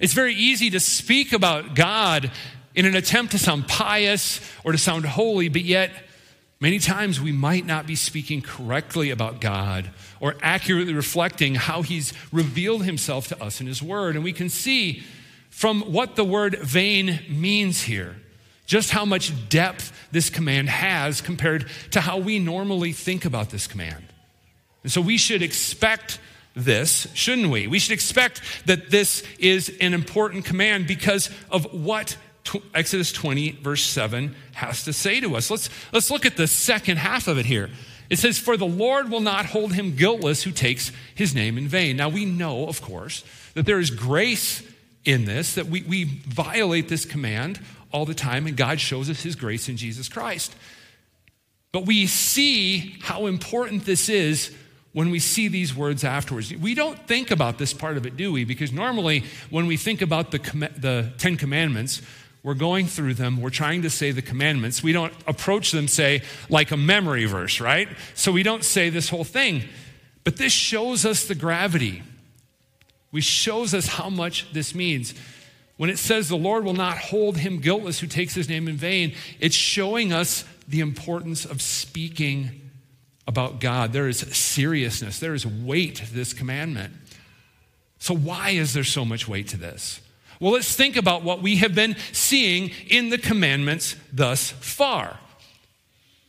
It's 0.00 0.14
very 0.14 0.34
easy 0.34 0.70
to 0.70 0.80
speak 0.80 1.32
about 1.32 1.74
God 1.74 2.30
in 2.74 2.86
an 2.86 2.96
attempt 2.96 3.32
to 3.32 3.38
sound 3.38 3.68
pious 3.68 4.40
or 4.64 4.72
to 4.72 4.78
sound 4.78 5.04
holy, 5.04 5.48
but 5.48 5.64
yet 5.64 5.90
many 6.60 6.78
times 6.78 7.20
we 7.20 7.32
might 7.32 7.66
not 7.66 7.86
be 7.86 7.96
speaking 7.96 8.40
correctly 8.40 9.10
about 9.10 9.40
God 9.40 9.90
or 10.20 10.36
accurately 10.40 10.94
reflecting 10.94 11.56
how 11.56 11.82
He's 11.82 12.12
revealed 12.32 12.84
Himself 12.84 13.28
to 13.28 13.42
us 13.42 13.60
in 13.60 13.66
His 13.66 13.82
Word. 13.82 14.14
And 14.14 14.24
we 14.24 14.32
can 14.32 14.48
see 14.48 15.02
from 15.50 15.80
what 15.92 16.14
the 16.14 16.24
word 16.24 16.56
vain 16.60 17.20
means 17.28 17.82
here 17.82 18.16
just 18.64 18.90
how 18.90 19.04
much 19.04 19.32
depth 19.48 19.92
this 20.12 20.28
command 20.28 20.68
has 20.68 21.22
compared 21.22 21.66
to 21.90 22.00
how 22.02 22.18
we 22.18 22.38
normally 22.38 22.92
think 22.92 23.24
about 23.24 23.48
this 23.48 23.66
command. 23.66 24.04
And 24.82 24.92
so 24.92 25.00
we 25.00 25.18
should 25.18 25.42
expect 25.42 26.18
this, 26.54 27.06
shouldn't 27.14 27.50
we? 27.50 27.66
We 27.66 27.78
should 27.78 27.92
expect 27.92 28.42
that 28.66 28.90
this 28.90 29.22
is 29.38 29.76
an 29.80 29.94
important 29.94 30.44
command 30.44 30.86
because 30.86 31.30
of 31.50 31.72
what 31.72 32.16
Exodus 32.74 33.12
20, 33.12 33.52
verse 33.62 33.82
7, 33.82 34.34
has 34.54 34.84
to 34.84 34.92
say 34.92 35.20
to 35.20 35.36
us. 35.36 35.50
Let's, 35.50 35.68
let's 35.92 36.10
look 36.10 36.26
at 36.26 36.36
the 36.36 36.46
second 36.46 36.96
half 36.96 37.28
of 37.28 37.38
it 37.38 37.46
here. 37.46 37.70
It 38.10 38.18
says, 38.18 38.38
For 38.38 38.56
the 38.56 38.66
Lord 38.66 39.10
will 39.10 39.20
not 39.20 39.46
hold 39.46 39.74
him 39.74 39.94
guiltless 39.94 40.42
who 40.42 40.50
takes 40.50 40.92
his 41.14 41.34
name 41.34 41.58
in 41.58 41.68
vain. 41.68 41.96
Now 41.96 42.08
we 42.08 42.24
know, 42.24 42.66
of 42.66 42.80
course, 42.80 43.24
that 43.54 43.66
there 43.66 43.78
is 43.78 43.90
grace 43.90 44.62
in 45.04 45.24
this, 45.24 45.54
that 45.54 45.66
we, 45.66 45.82
we 45.82 46.04
violate 46.04 46.88
this 46.88 47.04
command 47.04 47.60
all 47.92 48.04
the 48.04 48.14
time, 48.14 48.46
and 48.46 48.56
God 48.56 48.80
shows 48.80 49.08
us 49.10 49.22
his 49.22 49.36
grace 49.36 49.68
in 49.68 49.76
Jesus 49.76 50.08
Christ. 50.08 50.54
But 51.72 51.86
we 51.86 52.06
see 52.06 52.96
how 53.02 53.26
important 53.26 53.84
this 53.84 54.08
is 54.08 54.54
when 54.92 55.10
we 55.10 55.18
see 55.18 55.48
these 55.48 55.74
words 55.74 56.02
afterwards. 56.04 56.54
We 56.54 56.74
don't 56.74 56.98
think 57.06 57.30
about 57.30 57.58
this 57.58 57.72
part 57.72 57.96
of 57.96 58.06
it, 58.06 58.16
do 58.16 58.32
we? 58.32 58.44
Because 58.44 58.72
normally, 58.72 59.24
when 59.50 59.66
we 59.66 59.76
think 59.76 60.02
about 60.02 60.30
the, 60.30 60.38
the 60.76 61.12
Ten 61.18 61.36
Commandments, 61.36 62.02
we're 62.42 62.54
going 62.54 62.86
through 62.86 63.14
them, 63.14 63.40
we're 63.40 63.50
trying 63.50 63.82
to 63.82 63.90
say 63.90 64.10
the 64.10 64.22
commandments. 64.22 64.82
We 64.82 64.92
don't 64.92 65.12
approach 65.26 65.72
them, 65.72 65.88
say, 65.88 66.22
like 66.48 66.70
a 66.70 66.76
memory 66.76 67.26
verse, 67.26 67.60
right? 67.60 67.88
So 68.14 68.32
we 68.32 68.42
don't 68.42 68.64
say 68.64 68.90
this 68.90 69.08
whole 69.08 69.24
thing. 69.24 69.64
But 70.24 70.36
this 70.36 70.52
shows 70.52 71.04
us 71.04 71.26
the 71.26 71.34
gravity. 71.34 72.02
We 73.12 73.20
shows 73.20 73.74
us 73.74 73.86
how 73.86 74.08
much 74.08 74.52
this 74.52 74.74
means. 74.74 75.14
When 75.76 75.90
it 75.90 75.98
says 75.98 76.28
the 76.28 76.36
Lord 76.36 76.64
will 76.64 76.74
not 76.74 76.98
hold 76.98 77.38
him 77.38 77.60
guiltless 77.60 78.00
who 78.00 78.06
takes 78.06 78.34
his 78.34 78.48
name 78.48 78.68
in 78.68 78.76
vain, 78.76 79.14
it's 79.40 79.54
showing 79.54 80.12
us 80.12 80.44
the 80.66 80.80
importance 80.80 81.44
of 81.44 81.62
speaking 81.62 82.67
about 83.28 83.60
God. 83.60 83.92
There 83.92 84.08
is 84.08 84.18
seriousness, 84.18 85.20
there 85.20 85.34
is 85.34 85.46
weight 85.46 85.96
to 85.96 86.12
this 86.12 86.32
commandment. 86.32 86.94
So, 88.00 88.14
why 88.14 88.50
is 88.50 88.72
there 88.72 88.84
so 88.84 89.04
much 89.04 89.28
weight 89.28 89.48
to 89.48 89.56
this? 89.56 90.00
Well, 90.40 90.52
let's 90.52 90.74
think 90.74 90.96
about 90.96 91.22
what 91.22 91.42
we 91.42 91.56
have 91.56 91.74
been 91.74 91.96
seeing 92.12 92.70
in 92.88 93.10
the 93.10 93.18
commandments 93.18 93.96
thus 94.12 94.50
far. 94.50 95.18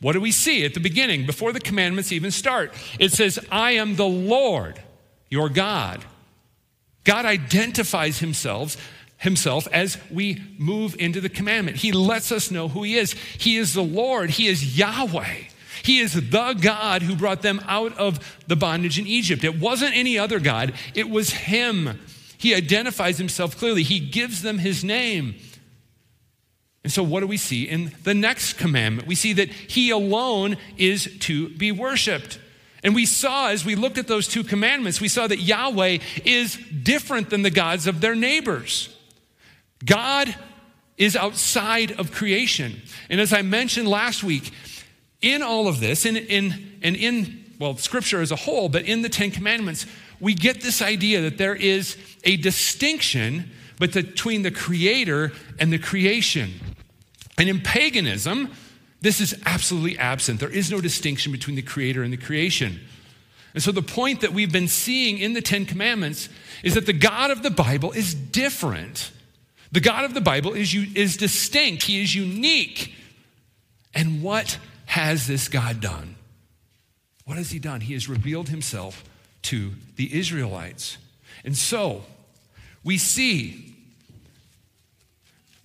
What 0.00 0.12
do 0.12 0.20
we 0.20 0.32
see 0.32 0.64
at 0.64 0.74
the 0.74 0.80
beginning, 0.80 1.26
before 1.26 1.52
the 1.52 1.60
commandments 1.60 2.10
even 2.10 2.30
start? 2.30 2.72
It 2.98 3.12
says, 3.12 3.38
I 3.50 3.72
am 3.72 3.96
the 3.96 4.08
Lord, 4.08 4.80
your 5.28 5.48
God. 5.48 6.04
God 7.04 7.24
identifies 7.24 8.18
himself, 8.18 8.76
himself 9.18 9.68
as 9.72 9.96
we 10.10 10.42
move 10.58 10.96
into 10.98 11.20
the 11.20 11.28
commandment. 11.28 11.76
He 11.76 11.92
lets 11.92 12.32
us 12.32 12.50
know 12.50 12.68
who 12.68 12.82
he 12.82 12.96
is. 12.96 13.12
He 13.12 13.56
is 13.56 13.74
the 13.74 13.82
Lord, 13.82 14.30
he 14.30 14.48
is 14.48 14.76
Yahweh. 14.76 15.44
He 15.82 15.98
is 15.98 16.14
the 16.14 16.54
God 16.60 17.02
who 17.02 17.16
brought 17.16 17.42
them 17.42 17.60
out 17.66 17.96
of 17.98 18.38
the 18.46 18.56
bondage 18.56 18.98
in 18.98 19.06
Egypt. 19.06 19.44
It 19.44 19.58
wasn't 19.58 19.96
any 19.96 20.18
other 20.18 20.40
God, 20.40 20.74
it 20.94 21.08
was 21.08 21.30
Him. 21.30 21.98
He 22.38 22.54
identifies 22.54 23.18
Himself 23.18 23.56
clearly, 23.56 23.82
He 23.82 24.00
gives 24.00 24.42
them 24.42 24.58
His 24.58 24.84
name. 24.84 25.34
And 26.82 26.92
so, 26.92 27.02
what 27.02 27.20
do 27.20 27.26
we 27.26 27.36
see 27.36 27.64
in 27.64 27.92
the 28.04 28.14
next 28.14 28.54
commandment? 28.54 29.06
We 29.06 29.14
see 29.14 29.34
that 29.34 29.48
He 29.50 29.90
alone 29.90 30.56
is 30.78 31.14
to 31.20 31.50
be 31.50 31.72
worshiped. 31.72 32.38
And 32.82 32.94
we 32.94 33.04
saw, 33.04 33.48
as 33.48 33.64
we 33.64 33.74
looked 33.74 33.98
at 33.98 34.08
those 34.08 34.26
two 34.26 34.42
commandments, 34.42 35.00
we 35.00 35.08
saw 35.08 35.26
that 35.26 35.40
Yahweh 35.40 35.98
is 36.24 36.56
different 36.82 37.28
than 37.28 37.42
the 37.42 37.50
gods 37.50 37.86
of 37.86 38.00
their 38.00 38.14
neighbors. 38.14 38.96
God 39.84 40.34
is 40.96 41.16
outside 41.16 41.92
of 41.92 42.12
creation. 42.12 42.80
And 43.10 43.20
as 43.20 43.32
I 43.32 43.42
mentioned 43.42 43.88
last 43.88 44.22
week, 44.24 44.52
in 45.22 45.42
all 45.42 45.68
of 45.68 45.80
this, 45.80 46.04
and 46.04 46.16
in, 46.16 46.78
and 46.82 46.96
in, 46.96 47.44
well, 47.58 47.76
Scripture 47.76 48.20
as 48.20 48.30
a 48.30 48.36
whole, 48.36 48.68
but 48.68 48.84
in 48.84 49.02
the 49.02 49.08
Ten 49.08 49.30
Commandments, 49.30 49.86
we 50.18 50.34
get 50.34 50.60
this 50.60 50.82
idea 50.82 51.22
that 51.22 51.38
there 51.38 51.54
is 51.54 51.96
a 52.24 52.36
distinction 52.36 53.50
between 53.78 54.42
the 54.42 54.50
Creator 54.50 55.32
and 55.58 55.72
the 55.72 55.78
creation. 55.78 56.52
And 57.38 57.48
in 57.48 57.60
paganism, 57.60 58.52
this 59.00 59.20
is 59.20 59.34
absolutely 59.46 59.98
absent. 59.98 60.40
There 60.40 60.50
is 60.50 60.70
no 60.70 60.80
distinction 60.80 61.32
between 61.32 61.56
the 61.56 61.62
Creator 61.62 62.02
and 62.02 62.12
the 62.12 62.18
creation. 62.18 62.80
And 63.54 63.62
so, 63.62 63.72
the 63.72 63.82
point 63.82 64.20
that 64.20 64.32
we've 64.32 64.52
been 64.52 64.68
seeing 64.68 65.18
in 65.18 65.32
the 65.32 65.40
Ten 65.40 65.64
Commandments 65.64 66.28
is 66.62 66.74
that 66.74 66.86
the 66.86 66.92
God 66.92 67.30
of 67.30 67.42
the 67.42 67.50
Bible 67.50 67.92
is 67.92 68.14
different. 68.14 69.10
The 69.72 69.80
God 69.80 70.04
of 70.04 70.14
the 70.14 70.20
Bible 70.20 70.52
is, 70.52 70.74
is 70.74 71.16
distinct, 71.16 71.84
He 71.84 72.02
is 72.02 72.14
unique. 72.14 72.94
And 73.94 74.22
what 74.22 74.58
has 74.90 75.28
this 75.28 75.46
God 75.46 75.80
done? 75.80 76.16
What 77.24 77.36
has 77.36 77.52
He 77.52 77.60
done? 77.60 77.80
He 77.80 77.92
has 77.92 78.08
revealed 78.08 78.48
Himself 78.48 79.04
to 79.42 79.70
the 79.94 80.18
Israelites. 80.18 80.98
And 81.44 81.56
so, 81.56 82.02
we 82.82 82.98
see 82.98 83.76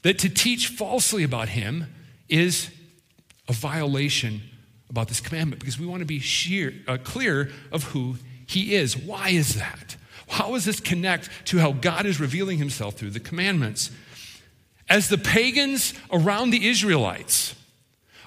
that 0.04 0.20
to 0.20 0.30
teach 0.30 0.68
falsely 0.68 1.24
about 1.24 1.50
Him 1.50 1.88
is 2.30 2.70
a 3.50 3.54
violation 3.54 4.42
about 4.92 5.08
this 5.08 5.22
commandment 5.22 5.60
because 5.60 5.80
we 5.80 5.88
want 5.88 6.02
to 6.02 6.06
be 6.06 6.20
sheer, 6.20 6.76
uh, 6.88 7.00
clear 7.04 7.50
of 7.72 7.84
who 7.86 8.18
he 8.46 8.76
is. 8.76 8.96
Why 8.96 9.30
is 9.30 9.56
that? 9.56 9.96
How 10.28 10.52
does 10.52 10.66
this 10.66 10.80
connect 10.80 11.32
to 11.46 11.58
how 11.58 11.72
God 11.72 12.06
is 12.06 12.20
revealing 12.20 12.60
himself 12.60 12.94
through 12.94 13.10
the 13.10 13.20
commandments? 13.20 13.90
As 14.88 15.10
the 15.10 15.18
pagans 15.18 15.96
around 16.12 16.52
the 16.52 16.68
Israelites 16.68 17.56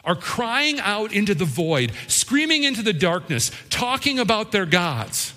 are 0.08 0.16
crying 0.16 0.80
out 0.80 1.12
into 1.12 1.34
the 1.34 1.44
void, 1.44 1.92
screaming 2.06 2.64
into 2.64 2.82
the 2.82 2.94
darkness, 2.94 3.52
talking 3.68 4.18
about 4.18 4.52
their 4.52 4.64
gods, 4.64 5.34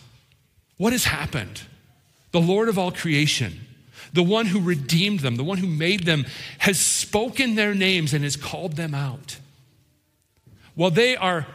what 0.77 0.93
has 0.93 1.03
happened? 1.03 1.61
The 2.31 2.39
Lord 2.39 2.69
of 2.69 2.79
all 2.79 2.91
creation, 2.93 3.59
the 4.13 4.23
one 4.23 4.45
who 4.45 4.61
redeemed 4.61 5.19
them, 5.19 5.35
the 5.35 5.43
one 5.43 5.57
who 5.57 5.67
made 5.67 6.05
them, 6.05 6.25
has 6.59 6.79
spoken 6.79 7.55
their 7.55 7.75
names 7.75 8.13
and 8.13 8.23
has 8.23 8.37
called 8.37 8.77
them 8.77 8.95
out. 8.95 9.39
While 10.73 10.91
they 10.91 11.17
are 11.17 11.45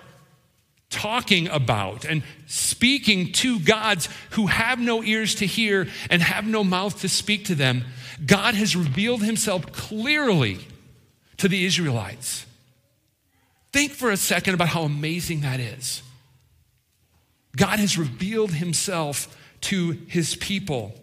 talking 0.90 1.48
about 1.48 2.04
and 2.04 2.22
speaking 2.46 3.32
to 3.32 3.58
gods 3.60 4.10
who 4.32 4.48
have 4.48 4.78
no 4.78 5.02
ears 5.02 5.34
to 5.36 5.46
hear 5.46 5.88
and 6.10 6.20
have 6.20 6.46
no 6.46 6.62
mouth 6.62 7.00
to 7.00 7.08
speak 7.08 7.46
to 7.46 7.54
them, 7.54 7.84
God 8.26 8.54
has 8.54 8.76
revealed 8.76 9.22
himself 9.22 9.72
clearly 9.72 10.58
to 11.38 11.48
the 11.48 11.64
Israelites. 11.64 12.44
Think 13.76 13.92
for 13.92 14.10
a 14.10 14.16
second 14.16 14.54
about 14.54 14.68
how 14.68 14.84
amazing 14.84 15.42
that 15.42 15.60
is. 15.60 16.00
God 17.54 17.78
has 17.78 17.98
revealed 17.98 18.52
himself 18.52 19.36
to 19.62 19.98
his 20.08 20.34
people. 20.34 20.94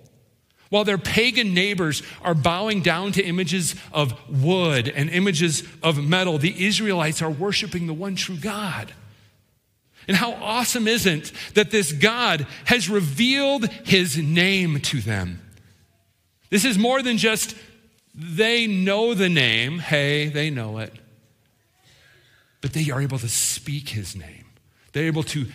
While 0.72 0.84
their 0.84 0.98
pagan 0.98 1.54
neighbors 1.54 2.02
are 2.24 2.34
bowing 2.34 2.82
down 2.82 3.12
to 3.12 3.24
images 3.24 3.76
of 3.92 4.16
wood 4.28 4.90
and 4.90 5.12
images 5.12 5.62
of 5.84 6.04
metal, 6.04 6.40
the 6.40 6.66
Israelites 6.66 7.22
are 7.22 7.30
worshiping 7.30 7.86
the 7.86 7.94
one 7.94 8.16
true 8.16 8.38
God. 8.38 8.92
And 10.08 10.18
how 10.18 10.34
awesome 10.34 10.88
isn't 10.88 11.32
that 11.54 11.70
this 11.70 11.92
God 11.92 12.48
has 12.66 12.90
revealed 12.90 13.68
his 13.86 14.18
name 14.18 14.80
to 14.80 15.00
them? 15.00 15.42
This 16.50 16.66
is 16.66 16.80
more 16.80 17.04
than 17.04 17.20
just 17.20 17.56
they 18.16 18.66
know 18.66 19.14
the 19.14 19.30
name. 19.30 19.78
Hey, 19.78 20.30
they 20.30 20.50
know 20.50 20.80
it. 20.80 20.92
But 22.64 22.72
they 22.72 22.90
are 22.92 23.02
able 23.02 23.20
to 23.20 23.28
speak 23.28 23.90
his 23.90 24.16
name. 24.16 24.46
They're 24.94 25.04
able 25.04 25.24
to 25.24 25.48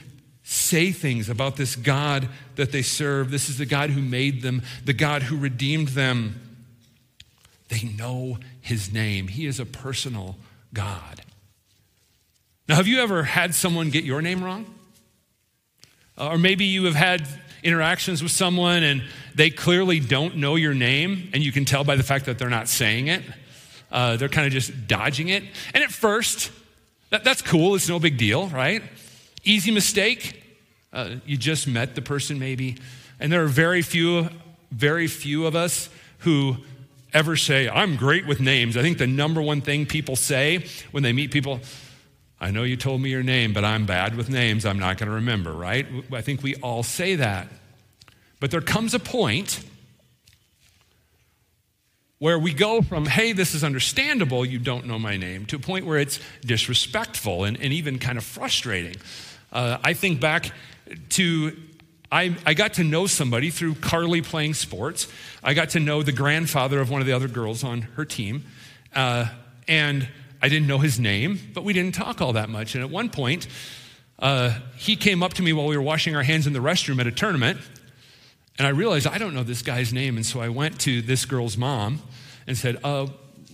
say 0.42 0.92
things 0.92 1.30
about 1.30 1.56
this 1.56 1.74
God 1.74 2.28
that 2.56 2.70
they 2.70 2.82
serve. 2.82 3.30
This 3.30 3.48
is 3.48 3.56
the 3.56 3.64
God 3.64 3.88
who 3.90 4.02
made 4.02 4.42
them, 4.42 4.62
the 4.84 4.92
God 4.92 5.22
who 5.22 5.38
redeemed 5.38 5.88
them. 5.88 6.38
They 7.68 7.82
know 7.84 8.38
his 8.60 8.92
name. 8.92 9.28
He 9.28 9.46
is 9.46 9.58
a 9.58 9.64
personal 9.64 10.36
God. 10.74 11.22
Now, 12.68 12.74
have 12.74 12.86
you 12.86 13.00
ever 13.00 13.22
had 13.22 13.54
someone 13.54 13.88
get 13.88 14.04
your 14.04 14.20
name 14.20 14.44
wrong? 14.44 14.66
Uh, 16.18 16.28
or 16.28 16.38
maybe 16.38 16.66
you 16.66 16.84
have 16.84 16.94
had 16.94 17.26
interactions 17.62 18.22
with 18.22 18.32
someone 18.32 18.82
and 18.82 19.02
they 19.34 19.48
clearly 19.48 19.98
don't 19.98 20.36
know 20.36 20.56
your 20.56 20.74
name, 20.74 21.30
and 21.32 21.42
you 21.42 21.52
can 21.52 21.64
tell 21.64 21.84
by 21.84 21.96
the 21.96 22.02
fact 22.02 22.26
that 22.26 22.38
they're 22.38 22.50
not 22.50 22.68
saying 22.68 23.06
it. 23.06 23.22
Uh, 23.90 24.16
they're 24.16 24.28
kind 24.28 24.46
of 24.46 24.52
just 24.52 24.86
dodging 24.86 25.28
it. 25.28 25.42
And 25.72 25.82
at 25.82 25.90
first, 25.90 26.50
that, 27.10 27.24
that's 27.24 27.42
cool. 27.42 27.74
It's 27.74 27.88
no 27.88 27.98
big 27.98 28.16
deal, 28.16 28.48
right? 28.48 28.82
Easy 29.44 29.70
mistake. 29.70 30.42
Uh, 30.92 31.16
you 31.26 31.36
just 31.36 31.66
met 31.66 31.94
the 31.94 32.02
person, 32.02 32.38
maybe. 32.38 32.76
And 33.20 33.32
there 33.32 33.42
are 33.42 33.48
very 33.48 33.82
few, 33.82 34.28
very 34.70 35.06
few 35.06 35.46
of 35.46 35.54
us 35.56 35.88
who 36.18 36.56
ever 37.12 37.36
say, 37.36 37.68
I'm 37.68 37.96
great 37.96 38.26
with 38.26 38.40
names. 38.40 38.76
I 38.76 38.82
think 38.82 38.98
the 38.98 39.06
number 39.06 39.40
one 39.40 39.60
thing 39.60 39.86
people 39.86 40.16
say 40.16 40.66
when 40.90 41.02
they 41.02 41.12
meet 41.12 41.30
people, 41.30 41.60
I 42.40 42.50
know 42.50 42.62
you 42.62 42.76
told 42.76 43.00
me 43.00 43.10
your 43.10 43.22
name, 43.22 43.52
but 43.52 43.64
I'm 43.64 43.86
bad 43.86 44.14
with 44.14 44.28
names. 44.28 44.64
I'm 44.64 44.78
not 44.78 44.98
going 44.98 45.08
to 45.08 45.14
remember, 45.14 45.52
right? 45.52 45.86
I 46.12 46.20
think 46.20 46.42
we 46.42 46.54
all 46.56 46.82
say 46.82 47.16
that. 47.16 47.48
But 48.40 48.50
there 48.50 48.60
comes 48.60 48.94
a 48.94 49.00
point 49.00 49.64
where 52.18 52.38
we 52.38 52.52
go 52.52 52.82
from, 52.82 53.06
hey, 53.06 53.32
this 53.32 53.54
is 53.54 53.62
understandable, 53.62 54.44
you 54.44 54.58
don't 54.58 54.86
know 54.86 54.98
my 54.98 55.16
name, 55.16 55.46
to 55.46 55.56
a 55.56 55.58
point 55.60 55.86
where 55.86 55.98
it's 55.98 56.18
disrespectful 56.40 57.44
and, 57.44 57.60
and 57.60 57.72
even 57.72 57.98
kind 57.98 58.18
of 58.18 58.24
frustrating. 58.24 58.96
Uh, 59.52 59.78
I 59.84 59.94
think 59.94 60.20
back 60.20 60.50
to, 61.10 61.56
I, 62.10 62.36
I 62.44 62.54
got 62.54 62.74
to 62.74 62.84
know 62.84 63.06
somebody 63.06 63.50
through 63.50 63.76
Carly 63.76 64.20
playing 64.20 64.54
sports. 64.54 65.06
I 65.44 65.54
got 65.54 65.70
to 65.70 65.80
know 65.80 66.02
the 66.02 66.12
grandfather 66.12 66.80
of 66.80 66.90
one 66.90 67.00
of 67.00 67.06
the 67.06 67.12
other 67.12 67.28
girls 67.28 67.62
on 67.62 67.82
her 67.82 68.04
team. 68.04 68.44
Uh, 68.94 69.26
and 69.68 70.08
I 70.42 70.48
didn't 70.48 70.66
know 70.66 70.78
his 70.78 70.98
name, 70.98 71.38
but 71.54 71.62
we 71.62 71.72
didn't 71.72 71.94
talk 71.94 72.20
all 72.20 72.32
that 72.32 72.48
much. 72.48 72.74
And 72.74 72.82
at 72.82 72.90
one 72.90 73.10
point, 73.10 73.46
uh, 74.18 74.58
he 74.76 74.96
came 74.96 75.22
up 75.22 75.34
to 75.34 75.42
me 75.42 75.52
while 75.52 75.66
we 75.66 75.76
were 75.76 75.82
washing 75.82 76.16
our 76.16 76.24
hands 76.24 76.46
in 76.48 76.52
the 76.52 76.58
restroom 76.58 76.98
at 77.00 77.06
a 77.06 77.12
tournament. 77.12 77.60
And 78.58 78.66
I 78.66 78.70
realized 78.70 79.06
I 79.06 79.18
don't 79.18 79.34
know 79.34 79.44
this 79.44 79.62
guy's 79.62 79.92
name. 79.92 80.16
And 80.16 80.26
so 80.26 80.40
I 80.40 80.48
went 80.48 80.80
to 80.80 81.00
this 81.00 81.24
girl's 81.24 81.56
mom 81.56 82.02
and 82.46 82.56
said, 82.56 82.78
uh, 82.82 83.06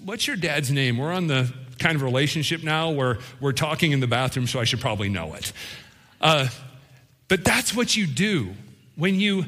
What's 0.04 0.26
your 0.26 0.36
dad's 0.36 0.70
name? 0.70 0.98
We're 0.98 1.12
on 1.12 1.28
the 1.28 1.52
kind 1.78 1.96
of 1.96 2.02
relationship 2.02 2.62
now 2.62 2.90
where 2.90 3.18
we're 3.40 3.52
talking 3.52 3.92
in 3.92 4.00
the 4.00 4.06
bathroom, 4.06 4.46
so 4.46 4.60
I 4.60 4.64
should 4.64 4.80
probably 4.80 5.08
know 5.08 5.34
it. 5.34 5.52
Uh, 6.20 6.48
but 7.28 7.44
that's 7.44 7.74
what 7.74 7.96
you 7.96 8.06
do 8.06 8.54
when 8.96 9.18
you, 9.18 9.46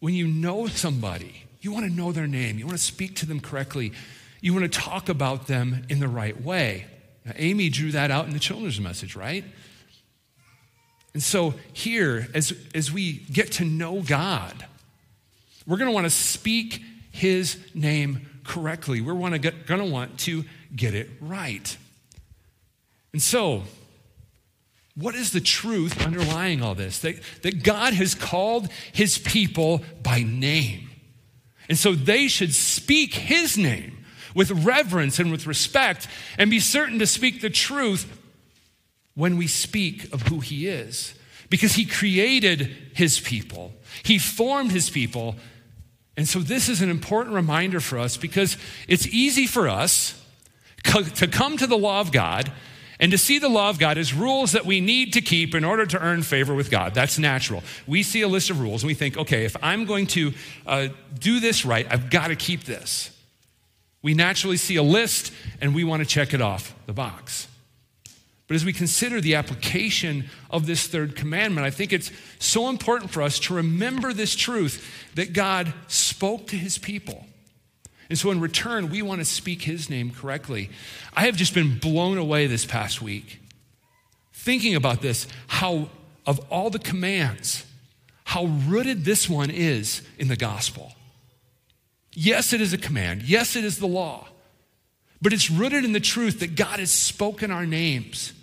when 0.00 0.14
you 0.14 0.26
know 0.26 0.66
somebody. 0.66 1.44
You 1.60 1.72
want 1.72 1.86
to 1.86 1.92
know 1.92 2.12
their 2.12 2.26
name, 2.26 2.58
you 2.58 2.66
want 2.66 2.78
to 2.78 2.84
speak 2.84 3.16
to 3.16 3.26
them 3.26 3.40
correctly, 3.40 3.92
you 4.40 4.52
want 4.52 4.70
to 4.70 4.80
talk 4.80 5.08
about 5.08 5.46
them 5.46 5.84
in 5.88 6.00
the 6.00 6.08
right 6.08 6.42
way. 6.42 6.86
Now, 7.24 7.32
Amy 7.36 7.70
drew 7.70 7.92
that 7.92 8.10
out 8.10 8.26
in 8.26 8.32
the 8.32 8.38
children's 8.38 8.80
message, 8.80 9.16
right? 9.16 9.44
And 11.14 11.22
so 11.22 11.54
here, 11.72 12.28
as, 12.34 12.52
as 12.74 12.92
we 12.92 13.12
get 13.12 13.52
to 13.52 13.64
know 13.64 14.02
God, 14.02 14.66
we're 15.66 15.78
going 15.78 15.88
to 15.88 15.94
want 15.94 16.06
to 16.06 16.10
speak 16.10 16.82
his 17.10 17.58
name 17.74 18.28
correctly. 18.44 19.00
We're 19.00 19.14
going 19.14 19.40
to 19.40 19.84
want 19.84 20.18
to 20.20 20.44
get 20.74 20.94
it 20.94 21.08
right. 21.20 21.76
And 23.12 23.22
so, 23.22 23.62
what 24.96 25.14
is 25.14 25.32
the 25.32 25.40
truth 25.40 26.04
underlying 26.04 26.62
all 26.62 26.74
this? 26.74 27.00
That, 27.00 27.16
that 27.42 27.62
God 27.62 27.94
has 27.94 28.14
called 28.14 28.68
his 28.92 29.18
people 29.18 29.82
by 30.02 30.22
name. 30.22 30.90
And 31.68 31.78
so 31.78 31.94
they 31.94 32.28
should 32.28 32.54
speak 32.54 33.14
his 33.14 33.56
name 33.56 34.04
with 34.34 34.50
reverence 34.50 35.18
and 35.18 35.30
with 35.30 35.46
respect 35.46 36.08
and 36.38 36.50
be 36.50 36.60
certain 36.60 36.98
to 36.98 37.06
speak 37.06 37.40
the 37.40 37.50
truth 37.50 38.20
when 39.14 39.36
we 39.36 39.46
speak 39.46 40.12
of 40.12 40.22
who 40.22 40.40
he 40.40 40.68
is. 40.68 41.14
Because 41.48 41.74
he 41.74 41.86
created 41.86 42.60
his 42.94 43.20
people, 43.20 43.72
he 44.02 44.18
formed 44.18 44.72
his 44.72 44.90
people, 44.90 45.36
and 46.16 46.28
so, 46.28 46.38
this 46.38 46.68
is 46.68 46.80
an 46.80 46.90
important 46.90 47.34
reminder 47.34 47.80
for 47.80 47.98
us 47.98 48.16
because 48.16 48.56
it's 48.86 49.06
easy 49.06 49.46
for 49.46 49.68
us 49.68 50.20
to 50.84 51.26
come 51.26 51.56
to 51.56 51.66
the 51.66 51.76
law 51.76 52.00
of 52.00 52.12
God 52.12 52.52
and 53.00 53.10
to 53.10 53.18
see 53.18 53.38
the 53.38 53.48
law 53.48 53.68
of 53.68 53.78
God 53.78 53.98
as 53.98 54.14
rules 54.14 54.52
that 54.52 54.64
we 54.64 54.80
need 54.80 55.12
to 55.14 55.20
keep 55.20 55.54
in 55.54 55.64
order 55.64 55.84
to 55.86 55.98
earn 56.00 56.22
favor 56.22 56.54
with 56.54 56.70
God. 56.70 56.94
That's 56.94 57.18
natural. 57.18 57.62
We 57.86 58.02
see 58.02 58.22
a 58.22 58.28
list 58.28 58.50
of 58.50 58.60
rules 58.60 58.82
and 58.82 58.88
we 58.88 58.94
think, 58.94 59.16
okay, 59.16 59.44
if 59.44 59.56
I'm 59.62 59.84
going 59.84 60.06
to 60.08 60.32
uh, 60.66 60.88
do 61.18 61.40
this 61.40 61.64
right, 61.64 61.86
I've 61.90 62.10
got 62.10 62.28
to 62.28 62.36
keep 62.36 62.64
this. 62.64 63.10
We 64.02 64.14
naturally 64.14 64.58
see 64.58 64.76
a 64.76 64.82
list 64.82 65.32
and 65.60 65.74
we 65.74 65.82
want 65.82 66.02
to 66.02 66.06
check 66.06 66.34
it 66.34 66.40
off 66.40 66.74
the 66.86 66.92
box. 66.92 67.48
But 68.46 68.56
as 68.56 68.64
we 68.64 68.74
consider 68.74 69.20
the 69.20 69.36
application 69.36 70.28
of 70.50 70.66
this 70.66 70.86
third 70.86 71.16
commandment, 71.16 71.66
I 71.66 71.70
think 71.70 71.92
it's 71.92 72.10
so 72.38 72.68
important 72.68 73.10
for 73.10 73.22
us 73.22 73.38
to 73.40 73.54
remember 73.54 74.12
this 74.12 74.36
truth 74.36 75.10
that 75.14 75.32
God 75.32 75.72
spoke 76.14 76.46
to 76.48 76.56
his 76.56 76.78
people. 76.78 77.26
And 78.10 78.18
so, 78.18 78.30
in 78.30 78.40
return, 78.40 78.90
we 78.90 79.02
want 79.02 79.20
to 79.20 79.24
speak 79.24 79.62
his 79.62 79.88
name 79.88 80.10
correctly. 80.10 80.70
I 81.14 81.26
have 81.26 81.36
just 81.36 81.54
been 81.54 81.78
blown 81.78 82.18
away 82.18 82.46
this 82.46 82.66
past 82.66 83.00
week 83.00 83.40
thinking 84.32 84.74
about 84.74 85.00
this 85.00 85.26
how, 85.46 85.88
of 86.26 86.38
all 86.50 86.68
the 86.68 86.78
commands, 86.78 87.64
how 88.24 88.44
rooted 88.44 89.04
this 89.04 89.28
one 89.28 89.50
is 89.50 90.02
in 90.18 90.28
the 90.28 90.36
gospel. 90.36 90.92
Yes, 92.12 92.52
it 92.52 92.60
is 92.60 92.72
a 92.72 92.78
command. 92.78 93.22
Yes, 93.22 93.56
it 93.56 93.64
is 93.64 93.78
the 93.78 93.86
law 93.86 94.28
but 95.24 95.32
it's 95.32 95.50
rooted 95.50 95.86
in 95.86 95.92
the 95.92 96.00
truth 96.00 96.40
that 96.40 96.54
God 96.54 96.80
has 96.80 96.90
spoken 96.90 97.50
our 97.50 97.64
names. 97.64 98.34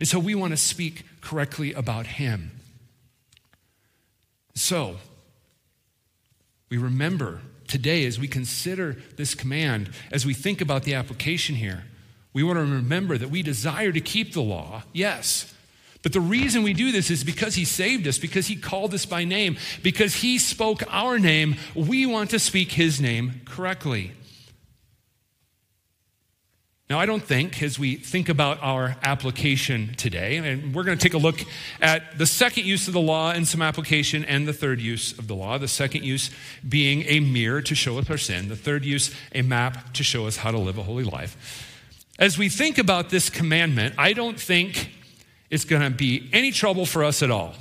And 0.00 0.08
so 0.08 0.18
we 0.18 0.34
want 0.34 0.50
to 0.50 0.56
speak 0.56 1.04
correctly 1.20 1.72
about 1.72 2.08
Him. 2.08 2.50
So, 4.56 4.96
we 6.70 6.78
remember 6.78 7.40
today 7.68 8.06
as 8.06 8.18
we 8.18 8.28
consider 8.28 8.96
this 9.16 9.34
command, 9.34 9.90
as 10.10 10.26
we 10.26 10.34
think 10.34 10.60
about 10.60 10.84
the 10.84 10.94
application 10.94 11.56
here, 11.56 11.84
we 12.32 12.42
want 12.42 12.56
to 12.56 12.62
remember 12.62 13.16
that 13.16 13.30
we 13.30 13.42
desire 13.42 13.92
to 13.92 14.00
keep 14.00 14.32
the 14.32 14.42
law, 14.42 14.82
yes. 14.92 15.54
But 16.02 16.12
the 16.12 16.20
reason 16.20 16.62
we 16.62 16.74
do 16.74 16.92
this 16.92 17.10
is 17.10 17.24
because 17.24 17.54
he 17.54 17.64
saved 17.64 18.06
us, 18.06 18.18
because 18.18 18.46
he 18.46 18.56
called 18.56 18.92
us 18.92 19.06
by 19.06 19.24
name, 19.24 19.56
because 19.82 20.16
he 20.16 20.38
spoke 20.38 20.82
our 20.90 21.18
name. 21.18 21.56
We 21.74 22.04
want 22.04 22.30
to 22.30 22.38
speak 22.38 22.72
his 22.72 23.00
name 23.00 23.40
correctly. 23.46 24.12
Now, 26.90 27.00
I 27.00 27.06
don't 27.06 27.22
think, 27.22 27.62
as 27.62 27.78
we 27.78 27.96
think 27.96 28.28
about 28.28 28.62
our 28.62 28.94
application 29.02 29.94
today, 29.96 30.36
and 30.36 30.74
we're 30.74 30.84
going 30.84 30.98
to 30.98 31.02
take 31.02 31.14
a 31.14 31.18
look 31.18 31.40
at 31.80 32.18
the 32.18 32.26
second 32.26 32.66
use 32.66 32.88
of 32.88 32.92
the 32.92 33.00
law 33.00 33.30
and 33.30 33.48
some 33.48 33.62
application, 33.62 34.22
and 34.22 34.46
the 34.46 34.52
third 34.52 34.82
use 34.82 35.18
of 35.18 35.26
the 35.26 35.34
law. 35.34 35.56
The 35.56 35.66
second 35.66 36.04
use 36.04 36.30
being 36.68 37.04
a 37.06 37.20
mirror 37.20 37.62
to 37.62 37.74
show 37.74 37.98
us 37.98 38.10
our 38.10 38.18
sin, 38.18 38.48
the 38.48 38.56
third 38.56 38.84
use, 38.84 39.14
a 39.34 39.40
map 39.40 39.94
to 39.94 40.04
show 40.04 40.26
us 40.26 40.36
how 40.36 40.50
to 40.50 40.58
live 40.58 40.76
a 40.76 40.82
holy 40.82 41.04
life. 41.04 41.70
As 42.18 42.36
we 42.36 42.50
think 42.50 42.76
about 42.76 43.08
this 43.08 43.30
commandment, 43.30 43.94
I 43.96 44.12
don't 44.12 44.38
think 44.38 44.92
it's 45.48 45.64
going 45.64 45.82
to 45.82 45.90
be 45.90 46.28
any 46.34 46.50
trouble 46.52 46.84
for 46.84 47.02
us 47.02 47.22
at 47.22 47.30
all 47.30 47.54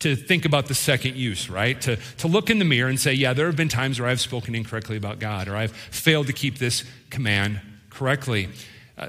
to 0.00 0.14
think 0.14 0.44
about 0.44 0.66
the 0.66 0.74
second 0.74 1.16
use, 1.16 1.48
right? 1.48 1.80
To, 1.80 1.96
to 2.18 2.28
look 2.28 2.50
in 2.50 2.58
the 2.58 2.66
mirror 2.66 2.90
and 2.90 3.00
say, 3.00 3.14
yeah, 3.14 3.32
there 3.32 3.46
have 3.46 3.56
been 3.56 3.68
times 3.68 3.98
where 3.98 4.08
I've 4.08 4.20
spoken 4.20 4.54
incorrectly 4.54 4.98
about 4.98 5.18
God, 5.18 5.48
or 5.48 5.56
I've 5.56 5.72
failed 5.72 6.26
to 6.26 6.34
keep 6.34 6.58
this 6.58 6.84
command 7.08 7.60
correctly. 7.90 8.48
Uh, 8.96 9.08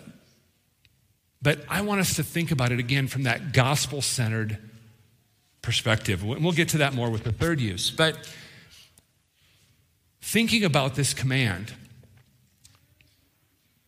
but 1.42 1.60
I 1.70 1.82
want 1.82 2.02
us 2.02 2.16
to 2.16 2.24
think 2.24 2.52
about 2.52 2.72
it 2.72 2.80
again 2.80 3.08
from 3.08 3.24
that 3.24 3.54
gospel 3.54 4.02
centered 4.02 4.58
perspective. 5.62 6.24
We'll 6.24 6.52
get 6.52 6.70
to 6.70 6.80
that 6.80 6.94
more 6.94 7.10
with 7.10 7.24
the 7.24 7.32
third 7.32 7.60
use. 7.60 7.92
But 7.92 8.18
thinking 10.22 10.64
about 10.64 10.96
this 10.96 11.14
command 11.14 11.74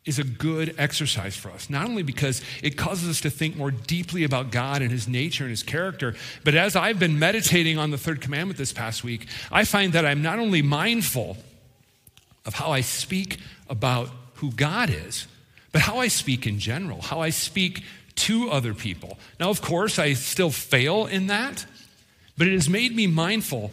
is 0.05 0.19
a 0.19 0.23
good 0.23 0.75
exercise 0.77 1.35
for 1.35 1.49
us, 1.51 1.69
not 1.69 1.85
only 1.85 2.03
because 2.03 2.41
it 2.61 2.77
causes 2.77 3.09
us 3.09 3.21
to 3.21 3.29
think 3.29 3.55
more 3.55 3.71
deeply 3.71 4.23
about 4.23 4.51
God 4.51 4.81
and 4.81 4.91
His 4.91 5.07
nature 5.07 5.45
and 5.45 5.51
His 5.51 5.63
character, 5.63 6.13
but 6.43 6.55
as 6.55 6.75
I've 6.75 6.99
been 6.99 7.19
meditating 7.19 7.77
on 7.77 7.91
the 7.91 7.97
third 7.97 8.19
commandment 8.19 8.57
this 8.57 8.73
past 8.73 9.03
week, 9.03 9.27
I 9.51 9.63
find 9.63 9.93
that 9.93 10.05
I'm 10.05 10.21
not 10.21 10.39
only 10.39 10.61
mindful 10.61 11.37
of 12.45 12.53
how 12.55 12.71
I 12.71 12.81
speak 12.81 13.39
about 13.69 14.09
who 14.43 14.51
God 14.51 14.89
is, 14.89 15.25
but 15.71 15.81
how 15.81 15.99
I 15.99 16.09
speak 16.09 16.45
in 16.45 16.59
general, 16.59 17.01
how 17.01 17.21
I 17.21 17.29
speak 17.29 17.81
to 18.15 18.49
other 18.49 18.73
people. 18.73 19.17
Now, 19.39 19.49
of 19.49 19.61
course, 19.61 19.97
I 19.97 20.13
still 20.13 20.49
fail 20.49 21.05
in 21.05 21.27
that, 21.27 21.65
but 22.37 22.45
it 22.45 22.51
has 22.51 22.67
made 22.67 22.93
me 22.93 23.07
mindful 23.07 23.71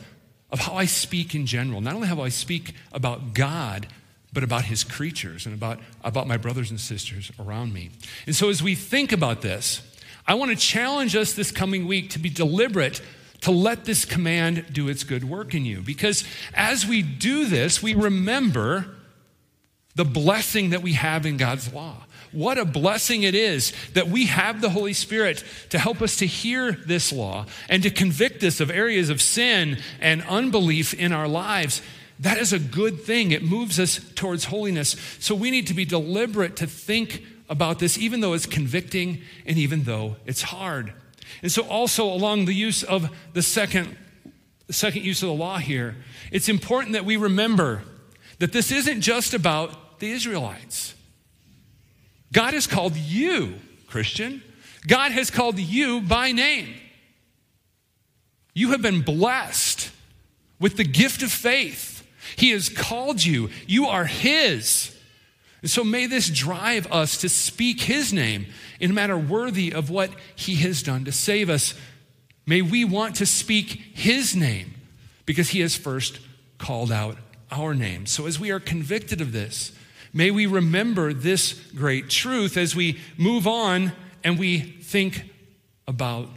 of 0.53 0.61
how 0.61 0.75
I 0.75 0.85
speak 0.85 1.35
in 1.35 1.45
general. 1.45 1.81
Not 1.81 1.97
only 1.97 2.07
how 2.07 2.23
I 2.23 2.29
speak 2.29 2.77
about 2.93 3.35
God, 3.35 3.89
but 4.33 4.45
about 4.45 4.67
his 4.67 4.85
creatures 4.85 5.45
and 5.45 5.57
about, 5.57 5.81
about 6.05 6.29
my 6.29 6.37
brothers 6.37 6.71
and 6.71 6.79
sisters 6.79 7.33
around 7.41 7.73
me. 7.73 7.91
And 8.27 8.37
so, 8.37 8.49
as 8.49 8.63
we 8.63 8.77
think 8.77 9.11
about 9.11 9.43
this, 9.43 9.83
I 10.25 10.35
want 10.35 10.53
to 10.53 10.57
challenge 10.57 11.17
us 11.17 11.33
this 11.33 11.51
coming 11.51 11.89
week 11.89 12.11
to 12.11 12.21
be 12.21 12.31
deliberate 12.31 13.03
to 13.41 13.51
let 13.51 13.87
this 13.87 14.05
command 14.05 14.67
do 14.73 14.89
its 14.89 15.03
good 15.03 15.25
work 15.25 15.53
in 15.53 15.65
you. 15.65 15.81
Because 15.81 16.23
as 16.55 16.87
we 16.87 17.03
do 17.03 17.47
this, 17.47 17.83
we 17.83 17.93
remember 17.93 18.95
the 19.95 20.05
blessing 20.05 20.71
that 20.71 20.83
we 20.83 20.95
have 20.95 21.27
in 21.27 21.37
God's 21.37 21.73
law. 21.73 21.97
What 22.33 22.59
a 22.59 22.65
blessing 22.65 23.25
it 23.25 23.35
is 23.35 23.73
that 23.95 24.09
we 24.09 24.27
have 24.27 24.61
the 24.61 24.71
Holy 24.71 24.93
Spirit 24.93 25.43
to 25.71 25.79
help 25.79 26.01
us 26.01 26.17
to 26.17 26.27
hear 26.27 26.73
this 26.73 27.13
law 27.13 27.47
and 27.69 27.83
to 27.83 27.91
convict 27.91 28.45
us 28.45 28.61
of 28.61 28.71
areas 28.71 29.11
of 29.11 29.21
sin 29.21 29.79
and 30.01 30.23
unbelief 30.23 30.95
in 30.95 31.13
our 31.13 31.27
lives. 31.27 31.83
That 32.21 32.39
is 32.39 32.53
a 32.53 32.59
good 32.59 33.01
thing. 33.03 33.33
It 33.33 33.43
moves 33.43 33.81
us 33.81 33.99
towards 34.15 34.45
holiness. 34.45 34.95
So 35.19 35.35
we 35.35 35.51
need 35.51 35.67
to 35.69 35.75
be 35.75 35.85
deliberate 35.85 36.57
to 36.57 36.67
think 36.67 37.25
about 37.49 37.81
this, 37.81 37.99
even 37.99 38.21
though 38.21 38.35
it's 38.35 38.47
convicting 38.47 39.23
and 39.45 39.59
even 39.59 39.83
though 39.83 40.17
it's 40.25 40.43
hard. 40.43 40.93
And 41.43 41.51
so, 41.51 41.63
also 41.63 42.05
along 42.05 42.45
the 42.45 42.55
use 42.55 42.83
of 42.83 43.11
the 43.33 43.43
second, 43.43 43.97
second 44.71 45.05
use 45.05 45.23
of 45.23 45.29
the 45.29 45.35
law 45.35 45.59
here, 45.59 45.97
it's 46.31 46.49
important 46.49 46.93
that 46.93 47.05
we 47.05 47.17
remember 47.17 47.83
that 48.41 48.53
this 48.53 48.73
isn't 48.73 49.03
just 49.03 49.35
about 49.35 50.01
the 50.01 50.11
Israelites. 50.11 50.95
God 52.33 52.55
has 52.55 52.67
called 52.67 52.97
you, 52.97 53.55
Christian. 53.87 54.43
God 54.87 55.13
has 55.13 55.31
called 55.31 55.59
you 55.59 56.01
by 56.01 56.33
name. 56.33 56.75
You 58.55 58.71
have 58.71 58.83
been 58.83 59.03
blessed 59.03 59.91
with 60.59 60.77
the 60.77 60.85
gift 60.85 61.23
of 61.23 61.31
faith. 61.31 62.07
He 62.37 62.51
has 62.51 62.71
called 62.71 63.23
you. 63.23 63.51
You 63.67 63.87
are 63.87 64.07
His. 64.07 64.97
And 65.61 65.71
so 65.71 65.85
may 65.85 66.07
this 66.07 66.31
drive 66.31 66.91
us 66.91 67.19
to 67.19 67.29
speak 67.29 67.83
His 67.83 68.11
name 68.11 68.47
in 68.81 68.93
a 68.93 68.95
manner 68.95 69.19
worthy 69.19 69.73
of 69.73 69.91
what 69.91 70.11
He 70.35 70.55
has 70.57 70.83
done 70.83 71.05
to 71.05 71.13
save 71.13 71.51
us. 71.51 71.75
May 72.47 72.63
we 72.63 72.87
want 72.87 73.17
to 73.17 73.27
speak 73.27 73.69
His 73.93 74.35
name 74.35 74.73
because 75.27 75.51
He 75.51 75.61
has 75.61 75.77
first 75.77 76.21
called 76.57 76.91
out 76.91 77.19
our 77.51 77.75
name. 77.75 78.07
So, 78.07 78.27
as 78.27 78.39
we 78.39 78.51
are 78.51 78.61
convicted 78.61 79.21
of 79.21 79.33
this, 79.33 79.73
may 80.13 80.31
we 80.31 80.47
remember 80.47 81.13
this 81.13 81.53
great 81.75 82.09
truth 82.09 82.57
as 82.57 82.75
we 82.75 82.99
move 83.17 83.47
on 83.47 83.93
and 84.25 84.39
we 84.39 84.61
think 84.61 85.31
about 85.87 86.29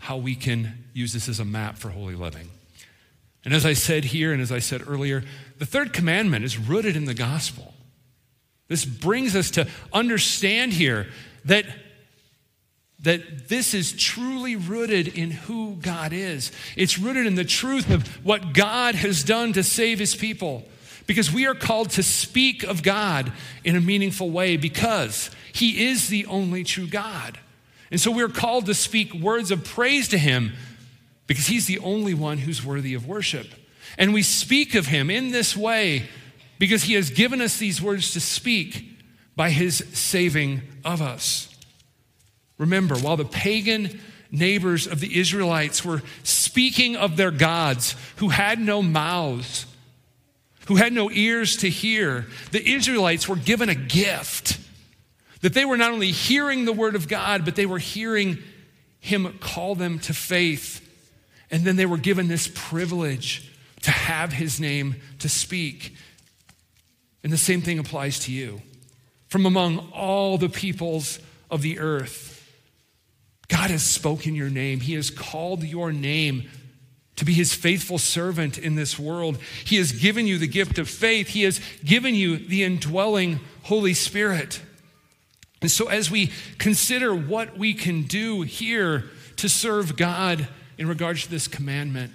how 0.00 0.16
we 0.16 0.34
can 0.34 0.84
use 0.92 1.12
this 1.12 1.28
as 1.28 1.40
a 1.40 1.44
map 1.44 1.78
for 1.78 1.90
holy 1.90 2.14
living. 2.14 2.48
And 3.44 3.54
as 3.54 3.64
I 3.64 3.72
said 3.72 4.04
here, 4.06 4.32
and 4.32 4.42
as 4.42 4.52
I 4.52 4.58
said 4.58 4.86
earlier, 4.86 5.24
the 5.58 5.66
third 5.66 5.92
commandment 5.92 6.44
is 6.44 6.58
rooted 6.58 6.96
in 6.96 7.04
the 7.04 7.14
gospel. 7.14 7.74
This 8.68 8.84
brings 8.84 9.34
us 9.34 9.50
to 9.52 9.66
understand 9.92 10.72
here 10.72 11.08
that 11.44 11.66
that 13.02 13.48
this 13.48 13.72
is 13.72 13.92
truly 13.92 14.56
rooted 14.56 15.08
in 15.08 15.30
who 15.30 15.76
God 15.76 16.12
is. 16.12 16.52
It's 16.76 16.98
rooted 16.98 17.26
in 17.26 17.34
the 17.34 17.44
truth 17.44 17.90
of 17.90 18.06
what 18.24 18.52
God 18.52 18.94
has 18.94 19.24
done 19.24 19.54
to 19.54 19.62
save 19.62 19.98
his 19.98 20.14
people. 20.14 20.64
Because 21.06 21.32
we 21.32 21.46
are 21.46 21.54
called 21.54 21.90
to 21.90 22.02
speak 22.02 22.62
of 22.62 22.82
God 22.82 23.32
in 23.64 23.74
a 23.74 23.80
meaningful 23.80 24.30
way 24.30 24.56
because 24.56 25.30
he 25.52 25.88
is 25.88 26.08
the 26.08 26.26
only 26.26 26.62
true 26.62 26.86
God. 26.86 27.38
And 27.90 28.00
so 28.00 28.10
we're 28.10 28.28
called 28.28 28.66
to 28.66 28.74
speak 28.74 29.14
words 29.14 29.50
of 29.50 29.64
praise 29.64 30.08
to 30.08 30.18
him 30.18 30.52
because 31.26 31.46
he's 31.46 31.66
the 31.66 31.78
only 31.80 32.14
one 32.14 32.38
who's 32.38 32.64
worthy 32.64 32.94
of 32.94 33.06
worship. 33.06 33.46
And 33.98 34.12
we 34.12 34.22
speak 34.22 34.74
of 34.74 34.86
him 34.86 35.10
in 35.10 35.30
this 35.30 35.56
way 35.56 36.08
because 36.58 36.84
he 36.84 36.94
has 36.94 37.10
given 37.10 37.40
us 37.40 37.56
these 37.56 37.80
words 37.80 38.12
to 38.12 38.20
speak 38.20 38.98
by 39.34 39.50
his 39.50 39.78
saving 39.92 40.62
of 40.84 41.00
us. 41.00 41.49
Remember, 42.60 42.94
while 42.94 43.16
the 43.16 43.24
pagan 43.24 43.98
neighbors 44.30 44.86
of 44.86 45.00
the 45.00 45.18
Israelites 45.18 45.82
were 45.82 46.02
speaking 46.24 46.94
of 46.94 47.16
their 47.16 47.30
gods 47.30 47.96
who 48.16 48.28
had 48.28 48.60
no 48.60 48.82
mouths, 48.82 49.64
who 50.66 50.76
had 50.76 50.92
no 50.92 51.10
ears 51.10 51.56
to 51.56 51.70
hear, 51.70 52.26
the 52.52 52.62
Israelites 52.62 53.26
were 53.26 53.36
given 53.36 53.70
a 53.70 53.74
gift. 53.74 54.60
That 55.40 55.54
they 55.54 55.64
were 55.64 55.78
not 55.78 55.90
only 55.90 56.10
hearing 56.10 56.66
the 56.66 56.72
word 56.74 56.96
of 56.96 57.08
God, 57.08 57.46
but 57.46 57.56
they 57.56 57.64
were 57.64 57.78
hearing 57.78 58.36
him 59.00 59.38
call 59.40 59.74
them 59.74 59.98
to 60.00 60.12
faith. 60.12 60.86
And 61.50 61.64
then 61.64 61.76
they 61.76 61.86
were 61.86 61.96
given 61.96 62.28
this 62.28 62.50
privilege 62.54 63.50
to 63.84 63.90
have 63.90 64.34
his 64.34 64.60
name 64.60 64.96
to 65.20 65.30
speak. 65.30 65.94
And 67.24 67.32
the 67.32 67.38
same 67.38 67.62
thing 67.62 67.78
applies 67.78 68.18
to 68.20 68.32
you. 68.32 68.60
From 69.28 69.46
among 69.46 69.78
all 69.94 70.36
the 70.36 70.50
peoples 70.50 71.20
of 71.50 71.62
the 71.62 71.78
earth, 71.78 72.29
God 73.50 73.70
has 73.70 73.82
spoken 73.82 74.34
your 74.34 74.48
name. 74.48 74.80
He 74.80 74.94
has 74.94 75.10
called 75.10 75.64
your 75.64 75.92
name 75.92 76.48
to 77.16 77.24
be 77.24 77.34
his 77.34 77.52
faithful 77.52 77.98
servant 77.98 78.56
in 78.56 78.76
this 78.76 78.98
world. 78.98 79.38
He 79.64 79.76
has 79.76 79.92
given 79.92 80.26
you 80.26 80.38
the 80.38 80.46
gift 80.46 80.78
of 80.78 80.88
faith. 80.88 81.28
He 81.28 81.42
has 81.42 81.60
given 81.84 82.14
you 82.14 82.38
the 82.38 82.62
indwelling 82.62 83.40
Holy 83.64 83.92
Spirit. 83.92 84.62
And 85.60 85.70
so, 85.70 85.88
as 85.88 86.10
we 86.10 86.32
consider 86.58 87.14
what 87.14 87.58
we 87.58 87.74
can 87.74 88.04
do 88.04 88.42
here 88.42 89.10
to 89.36 89.48
serve 89.48 89.96
God 89.96 90.48
in 90.78 90.88
regards 90.88 91.24
to 91.24 91.30
this 91.30 91.48
commandment, 91.48 92.12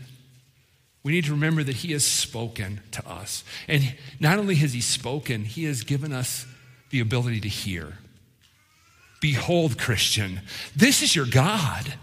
we 1.03 1.11
need 1.11 1.25
to 1.25 1.31
remember 1.31 1.63
that 1.63 1.75
He 1.75 1.91
has 1.91 2.03
spoken 2.03 2.79
to 2.91 3.07
us. 3.07 3.43
And 3.67 3.93
not 4.19 4.39
only 4.39 4.55
has 4.55 4.73
He 4.73 4.81
spoken, 4.81 5.43
He 5.43 5.65
has 5.65 5.83
given 5.83 6.13
us 6.13 6.47
the 6.89 7.01
ability 7.01 7.41
to 7.41 7.49
hear. 7.49 7.99
Behold, 9.25 9.79
Christian, 9.79 10.39
this 10.75 11.01
is 11.01 11.15
your 11.15 11.25
God. 11.25 11.95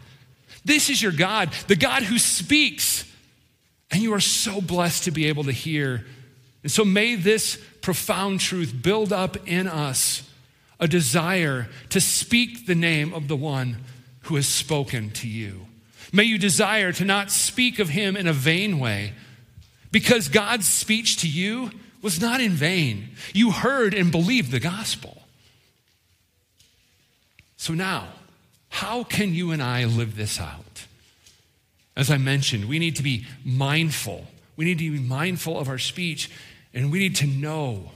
This 0.64 0.90
is 0.90 1.00
your 1.00 1.12
God, 1.12 1.52
the 1.68 1.76
God 1.76 2.02
who 2.02 2.18
speaks. 2.18 3.08
And 3.92 4.02
you 4.02 4.12
are 4.12 4.18
so 4.18 4.60
blessed 4.60 5.04
to 5.04 5.12
be 5.12 5.26
able 5.26 5.44
to 5.44 5.52
hear. 5.52 6.04
And 6.64 6.72
so 6.72 6.84
may 6.84 7.14
this 7.14 7.62
profound 7.80 8.40
truth 8.40 8.74
build 8.82 9.12
up 9.12 9.36
in 9.46 9.68
us 9.68 10.28
a 10.80 10.88
desire 10.88 11.68
to 11.90 12.00
speak 12.00 12.66
the 12.66 12.74
name 12.74 13.14
of 13.14 13.28
the 13.28 13.36
one 13.36 13.76
who 14.22 14.34
has 14.34 14.48
spoken 14.48 15.10
to 15.10 15.28
you. 15.28 15.68
May 16.12 16.24
you 16.24 16.38
desire 16.38 16.90
to 16.90 17.04
not 17.04 17.30
speak 17.30 17.78
of 17.78 17.90
him 17.90 18.16
in 18.16 18.26
a 18.26 18.32
vain 18.32 18.80
way, 18.80 19.12
because 19.92 20.26
God's 20.26 20.66
speech 20.66 21.18
to 21.18 21.28
you 21.28 21.70
was 22.02 22.20
not 22.20 22.40
in 22.40 22.50
vain. 22.50 23.10
You 23.32 23.52
heard 23.52 23.94
and 23.94 24.10
believed 24.10 24.50
the 24.50 24.58
gospel. 24.58 25.21
So 27.62 27.74
now, 27.74 28.08
how 28.70 29.04
can 29.04 29.34
you 29.34 29.52
and 29.52 29.62
I 29.62 29.84
live 29.84 30.16
this 30.16 30.40
out? 30.40 30.86
As 31.96 32.10
I 32.10 32.16
mentioned, 32.16 32.64
we 32.64 32.80
need 32.80 32.96
to 32.96 33.04
be 33.04 33.24
mindful. 33.44 34.26
We 34.56 34.64
need 34.64 34.78
to 34.78 34.90
be 34.90 34.98
mindful 34.98 35.60
of 35.60 35.68
our 35.68 35.78
speech, 35.78 36.28
and 36.74 36.90
we 36.90 36.98
need 36.98 37.14
to 37.16 37.26
know 37.28 37.92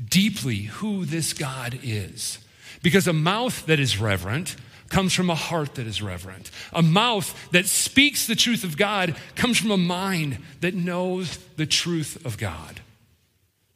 deeply 0.00 0.58
who 0.58 1.04
this 1.04 1.32
God 1.32 1.76
is. 1.82 2.38
Because 2.84 3.08
a 3.08 3.12
mouth 3.12 3.66
that 3.66 3.80
is 3.80 3.98
reverent 3.98 4.54
comes 4.88 5.12
from 5.12 5.28
a 5.28 5.34
heart 5.34 5.74
that 5.74 5.88
is 5.88 6.00
reverent. 6.00 6.52
A 6.72 6.82
mouth 6.82 7.50
that 7.50 7.66
speaks 7.66 8.28
the 8.28 8.36
truth 8.36 8.62
of 8.62 8.76
God 8.76 9.16
comes 9.34 9.58
from 9.58 9.72
a 9.72 9.76
mind 9.76 10.38
that 10.60 10.72
knows 10.72 11.36
the 11.56 11.66
truth 11.66 12.24
of 12.24 12.38
God. 12.38 12.80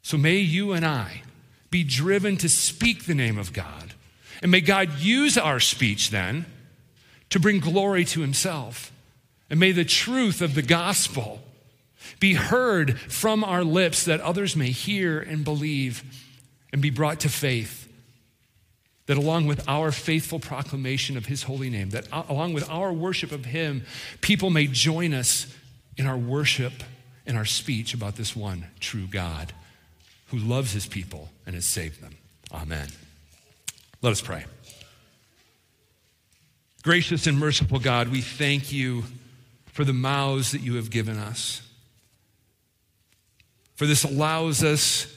So 0.01 0.15
may 0.15 0.37
you 0.37 0.71
and 0.71 0.85
I 0.85 1.23
be 1.71 1.83
driven 1.83 2.37
to 2.37 2.47
speak 2.47 3.03
the 3.03 3.15
name 3.15 3.37
of 3.37 3.51
God. 3.51 3.93
And 4.41 4.51
may 4.51 4.61
God 4.61 4.99
use 4.99 5.37
our 5.37 5.59
speech 5.59 6.09
then 6.09 6.45
to 7.29 7.39
bring 7.39 7.59
glory 7.59 8.05
to 8.05 8.21
himself. 8.21 8.91
And 9.49 9.59
may 9.59 9.71
the 9.71 9.85
truth 9.85 10.41
of 10.41 10.55
the 10.55 10.61
gospel 10.61 11.41
be 12.19 12.33
heard 12.33 12.99
from 12.99 13.43
our 13.43 13.63
lips 13.63 14.05
that 14.05 14.21
others 14.21 14.55
may 14.55 14.71
hear 14.71 15.19
and 15.19 15.43
believe 15.43 16.03
and 16.71 16.81
be 16.81 16.89
brought 16.89 17.21
to 17.21 17.29
faith. 17.29 17.85
That 19.07 19.17
along 19.17 19.47
with 19.47 19.67
our 19.69 19.91
faithful 19.91 20.39
proclamation 20.39 21.15
of 21.15 21.27
his 21.27 21.43
holy 21.43 21.69
name, 21.69 21.91
that 21.91 22.07
along 22.11 22.53
with 22.53 22.69
our 22.69 22.91
worship 22.91 23.31
of 23.31 23.45
him, 23.45 23.85
people 24.19 24.49
may 24.49 24.67
join 24.67 25.13
us 25.13 25.53
in 25.95 26.05
our 26.05 26.17
worship 26.17 26.73
and 27.25 27.37
our 27.37 27.45
speech 27.45 27.93
about 27.93 28.15
this 28.15 28.35
one 28.35 28.67
true 28.79 29.07
God 29.07 29.53
who 30.27 30.37
loves 30.37 30.73
his 30.73 30.85
people 30.85 31.29
and 31.45 31.55
has 31.55 31.65
saved 31.65 32.01
them. 32.01 32.17
Amen. 32.51 32.89
Let 34.01 34.11
us 34.11 34.21
pray. 34.21 34.45
Gracious 36.83 37.27
and 37.27 37.37
merciful 37.37 37.79
God, 37.79 38.09
we 38.09 38.21
thank 38.21 38.71
you 38.71 39.03
for 39.65 39.83
the 39.83 39.93
mouths 39.93 40.51
that 40.51 40.61
you 40.61 40.75
have 40.75 40.89
given 40.89 41.17
us. 41.17 41.61
For 43.75 43.85
this 43.85 44.03
allows 44.03 44.63
us 44.63 45.13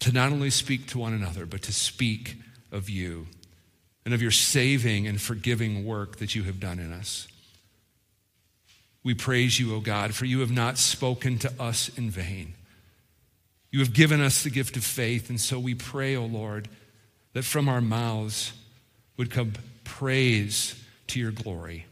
to 0.00 0.12
not 0.12 0.30
only 0.30 0.50
speak 0.50 0.86
to 0.88 0.98
one 0.98 1.12
another, 1.12 1.46
but 1.46 1.62
to 1.62 1.72
speak 1.72 2.36
of 2.70 2.90
you 2.90 3.26
and 4.04 4.12
of 4.12 4.22
your 4.22 4.30
saving 4.30 5.06
and 5.06 5.20
forgiving 5.20 5.84
work 5.84 6.16
that 6.16 6.34
you 6.34 6.44
have 6.44 6.60
done 6.60 6.78
in 6.78 6.92
us. 6.92 7.26
We 9.02 9.14
praise 9.14 9.58
you, 9.58 9.74
O 9.74 9.80
God, 9.80 10.14
for 10.14 10.24
you 10.24 10.40
have 10.40 10.50
not 10.50 10.78
spoken 10.78 11.38
to 11.38 11.52
us 11.60 11.88
in 11.96 12.10
vain. 12.10 12.54
You 13.70 13.80
have 13.80 13.92
given 13.92 14.20
us 14.20 14.42
the 14.42 14.50
gift 14.50 14.76
of 14.76 14.84
faith, 14.84 15.30
and 15.30 15.40
so 15.40 15.58
we 15.58 15.74
pray, 15.74 16.16
O 16.16 16.24
Lord, 16.24 16.68
that 17.36 17.44
from 17.44 17.68
our 17.68 17.82
mouths 17.82 18.54
would 19.18 19.30
come 19.30 19.52
praise 19.84 20.82
to 21.06 21.20
your 21.20 21.30
glory, 21.30 21.84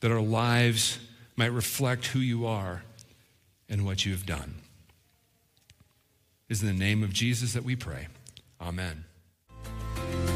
that 0.00 0.12
our 0.12 0.20
lives 0.20 0.98
might 1.34 1.50
reflect 1.50 2.08
who 2.08 2.18
you 2.18 2.44
are 2.44 2.82
and 3.70 3.86
what 3.86 4.04
you 4.04 4.12
have 4.12 4.26
done 4.26 4.56
is 6.50 6.60
in 6.60 6.68
the 6.68 6.74
name 6.74 7.02
of 7.02 7.10
Jesus 7.10 7.54
that 7.54 7.64
we 7.64 7.74
pray. 7.74 8.08
Amen. 8.60 9.06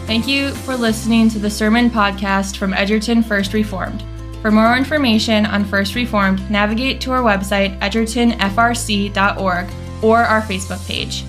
Thank 0.06 0.26
you 0.26 0.52
for 0.52 0.74
listening 0.74 1.28
to 1.28 1.38
the 1.38 1.50
sermon 1.50 1.90
podcast 1.90 2.56
from 2.56 2.72
Edgerton 2.72 3.22
First 3.22 3.52
Reformed. 3.52 4.02
For 4.40 4.50
more 4.50 4.74
information 4.74 5.44
on 5.44 5.66
First 5.66 5.94
Reformed, 5.94 6.50
navigate 6.50 6.98
to 7.02 7.10
our 7.10 7.20
website, 7.20 7.78
edgertonfrc.org, 7.80 9.66
or 10.02 10.18
our 10.18 10.40
Facebook 10.40 10.88
page. 10.88 11.24